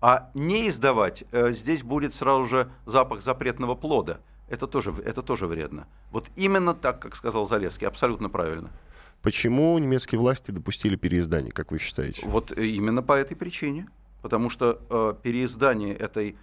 А 0.00 0.30
не 0.34 0.68
издавать, 0.68 1.24
э, 1.30 1.52
здесь 1.52 1.82
будет 1.82 2.12
сразу 2.12 2.46
же 2.46 2.72
запах 2.86 3.22
запретного 3.22 3.74
плода. 3.74 4.20
Это 4.48 4.66
тоже, 4.66 4.92
это 5.04 5.22
тоже 5.22 5.46
вредно. 5.46 5.86
Вот 6.10 6.28
именно 6.36 6.74
так, 6.74 7.00
как 7.00 7.14
сказал 7.16 7.46
Залеский, 7.46 7.86
абсолютно 7.86 8.28
правильно. 8.28 8.70
Почему 9.22 9.78
немецкие 9.78 10.18
власти 10.18 10.50
допустили 10.50 10.96
переиздание, 10.96 11.52
как 11.52 11.70
вы 11.70 11.78
считаете? 11.78 12.26
Вот 12.26 12.50
э, 12.50 12.66
именно 12.66 13.02
по 13.02 13.12
этой 13.12 13.36
причине. 13.36 13.88
Потому 14.22 14.50
что 14.50 14.80
э, 14.88 15.14
переиздание 15.22 15.94
этой 15.94 16.36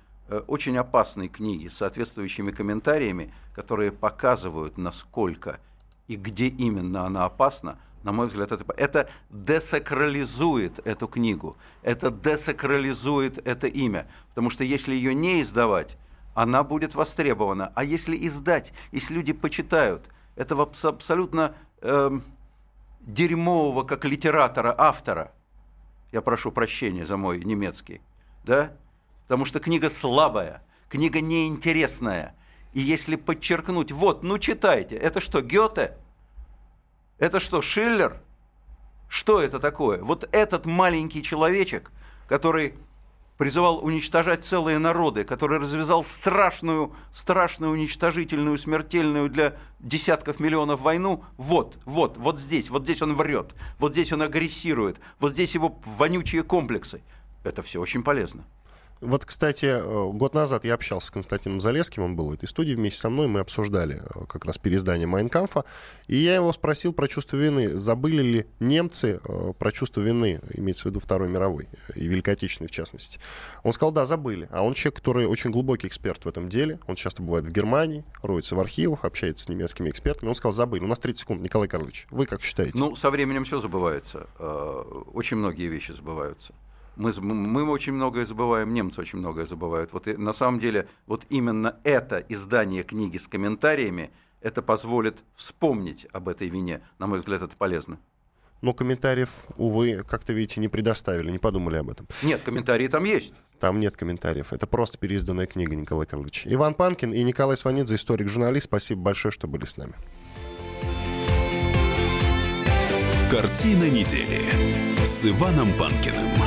очень 0.48 0.78
опасной 0.78 1.28
книги 1.28 1.68
с 1.68 1.78
соответствующими 1.78 2.52
комментариями, 2.52 3.34
которые 3.54 3.92
показывают, 3.92 4.78
насколько 4.78 5.60
и 6.08 6.16
где 6.16 6.48
именно 6.48 7.06
она 7.06 7.26
опасна, 7.26 7.78
на 8.04 8.12
мой 8.12 8.28
взгляд, 8.28 8.52
это, 8.52 8.66
это 8.78 9.10
десакрализует 9.30 10.80
эту 10.88 11.08
книгу, 11.08 11.58
это 11.84 12.12
десакрализует 12.12 13.46
это 13.46 13.68
имя. 13.68 14.08
Потому 14.30 14.50
что 14.50 14.64
если 14.64 14.96
ее 14.96 15.14
не 15.14 15.42
издавать, 15.42 15.98
она 16.34 16.64
будет 16.64 16.96
востребована. 16.96 17.72
А 17.76 17.84
если 17.84 18.16
издать, 18.26 18.74
если 18.92 19.14
люди 19.14 19.34
почитают 19.34 20.10
этого 20.36 20.64
абс- 20.64 20.86
абсолютно 20.86 21.56
эм, 21.82 22.24
дерьмового, 23.02 23.84
как 23.84 24.06
литератора, 24.06 24.74
автора, 24.78 25.34
я 26.12 26.22
прошу 26.22 26.52
прощения 26.52 27.06
за 27.06 27.18
мой 27.18 27.44
немецкий, 27.44 28.02
да? 28.46 28.72
Потому 29.30 29.46
что 29.46 29.60
книга 29.60 29.92
слабая, 29.92 30.64
книга 30.90 31.22
неинтересная. 31.22 32.36
И 32.74 32.80
если 32.80 33.16
подчеркнуть, 33.16 33.92
вот, 33.92 34.24
ну 34.24 34.40
читайте, 34.40 34.96
это 34.96 35.22
что, 35.22 35.44
Гёте? 35.44 36.00
Это 37.20 37.40
что, 37.40 37.62
Шиллер? 37.62 38.24
Что 39.08 39.40
это 39.40 39.60
такое? 39.60 40.02
Вот 40.02 40.28
этот 40.32 40.66
маленький 40.66 41.22
человечек, 41.22 41.92
который 42.28 42.74
призывал 43.38 43.86
уничтожать 43.86 44.46
целые 44.46 44.80
народы, 44.80 45.24
который 45.26 45.60
развязал 45.60 46.04
страшную, 46.04 46.96
страшную, 47.14 47.74
уничтожительную, 47.74 48.58
смертельную 48.58 49.30
для 49.30 49.58
десятков 49.80 50.40
миллионов 50.40 50.82
войну, 50.82 51.24
вот, 51.38 51.78
вот, 51.86 52.18
вот 52.18 52.40
здесь, 52.40 52.72
вот 52.72 52.86
здесь 52.86 53.04
он 53.04 53.14
врет, 53.14 53.54
вот 53.78 53.92
здесь 53.92 54.12
он 54.12 54.24
агрессирует, 54.24 55.00
вот 55.20 55.34
здесь 55.34 55.54
его 55.54 55.80
вонючие 55.86 56.42
комплексы. 56.42 57.04
Это 57.44 57.62
все 57.62 57.80
очень 57.80 58.02
полезно. 58.02 58.44
Вот, 59.02 59.24
кстати, 59.24 59.66
э, 59.66 60.12
год 60.12 60.34
назад 60.34 60.66
я 60.66 60.74
общался 60.74 61.08
с 61.08 61.12
Константином 61.12 61.62
Залеским, 61.62 62.04
он 62.04 62.16
был 62.18 62.30
в 62.30 62.34
этой 62.34 62.48
студии 62.48 62.74
вместе 62.74 63.00
со 63.00 63.10
мной, 63.10 63.28
мы 63.28 63.40
обсуждали 63.40 64.02
э, 64.04 64.26
как 64.28 64.44
раз 64.44 64.58
переиздание 64.58 65.08
Майнкамфа, 65.08 65.64
и 66.08 66.18
я 66.18 66.36
его 66.36 66.52
спросил 66.52 66.92
про 66.92 67.08
чувство 67.08 67.38
вины. 67.38 67.78
Забыли 67.78 68.22
ли 68.22 68.48
немцы 68.60 69.22
э, 69.24 69.54
про 69.58 69.72
чувство 69.72 70.02
вины, 70.02 70.42
имеется 70.54 70.84
в 70.84 70.86
виду 70.88 71.00
Второй 71.00 71.30
мировой, 71.30 71.70
и 71.96 72.08
Великой 72.08 72.34
Отечественной 72.34 72.68
в 72.68 72.72
частности? 72.72 73.20
Он 73.64 73.72
сказал, 73.72 73.94
да, 73.94 74.06
забыли. 74.06 74.50
А 74.52 74.64
он 74.64 74.74
человек, 74.74 74.98
который 74.98 75.28
очень 75.28 75.52
глубокий 75.52 75.88
эксперт 75.88 76.26
в 76.26 76.28
этом 76.28 76.50
деле, 76.50 76.80
он 76.86 76.96
часто 76.96 77.24
бывает 77.24 77.46
в 77.46 77.52
Германии, 77.52 78.04
роется 78.22 78.56
в 78.58 78.60
архивах, 78.60 79.06
общается 79.06 79.46
с 79.46 79.50
немецкими 79.50 79.90
экспертами. 79.90 80.28
Он 80.28 80.36
сказал, 80.36 80.52
забыли. 80.52 80.84
У 80.84 80.88
нас 80.88 81.00
30 81.00 81.22
секунд, 81.22 81.42
Николай 81.42 81.70
Карлович, 81.70 82.06
вы 82.12 82.26
как 82.26 82.42
считаете? 82.42 82.74
Ну, 82.76 82.96
со 82.96 83.10
временем 83.12 83.46
все 83.46 83.60
забывается. 83.60 84.28
Очень 85.14 85.38
многие 85.38 85.68
вещи 85.68 85.94
забываются. 85.94 86.54
Мы, 87.00 87.14
мы 87.14 87.64
очень 87.64 87.94
многое 87.94 88.26
забываем, 88.26 88.74
немцы 88.74 89.00
очень 89.00 89.20
многое 89.20 89.46
забывают. 89.46 89.94
Вот 89.94 90.10
и, 90.10 90.18
на 90.18 90.34
самом 90.34 90.60
деле, 90.60 90.90
вот 91.08 91.26
именно 91.30 91.78
это 91.86 92.18
издание 92.28 92.84
книги 92.84 93.18
с 93.18 93.30
комментариями, 93.30 94.12
это 94.42 94.62
позволит 94.62 95.24
вспомнить 95.34 96.06
об 96.12 96.28
этой 96.28 96.50
вине. 96.50 96.82
На 96.98 97.08
мой 97.08 97.20
взгляд, 97.20 97.42
это 97.42 97.56
полезно. 97.56 98.00
Но 98.62 98.74
комментариев, 98.74 99.30
увы, 99.56 100.04
как-то, 100.06 100.34
видите, 100.34 100.60
не 100.60 100.68
предоставили, 100.68 101.32
не 101.32 101.40
подумали 101.40 101.78
об 101.78 101.90
этом. 101.90 102.06
Нет, 102.22 102.42
комментарии 102.44 102.90
там 102.90 103.06
есть. 103.06 103.34
Там 103.62 103.80
нет 103.80 103.96
комментариев. 103.96 104.52
Это 104.52 104.68
просто 104.68 104.98
переизданная 104.98 105.46
книга, 105.46 105.78
Николай 105.78 106.06
Карлович. 106.06 106.44
Иван 106.48 106.74
Панкин 106.74 107.14
и 107.14 107.24
Николай 107.24 107.56
Сванидзе, 107.56 107.96
историк-журналист. 107.96 108.66
Спасибо 108.66 109.02
большое, 109.04 109.32
что 109.32 109.48
были 109.48 109.64
с 109.64 109.78
нами. 109.78 109.94
Картина 113.32 113.90
недели 113.90 114.42
с 115.06 115.24
Иваном 115.24 115.70
Панкиным. 115.80 116.39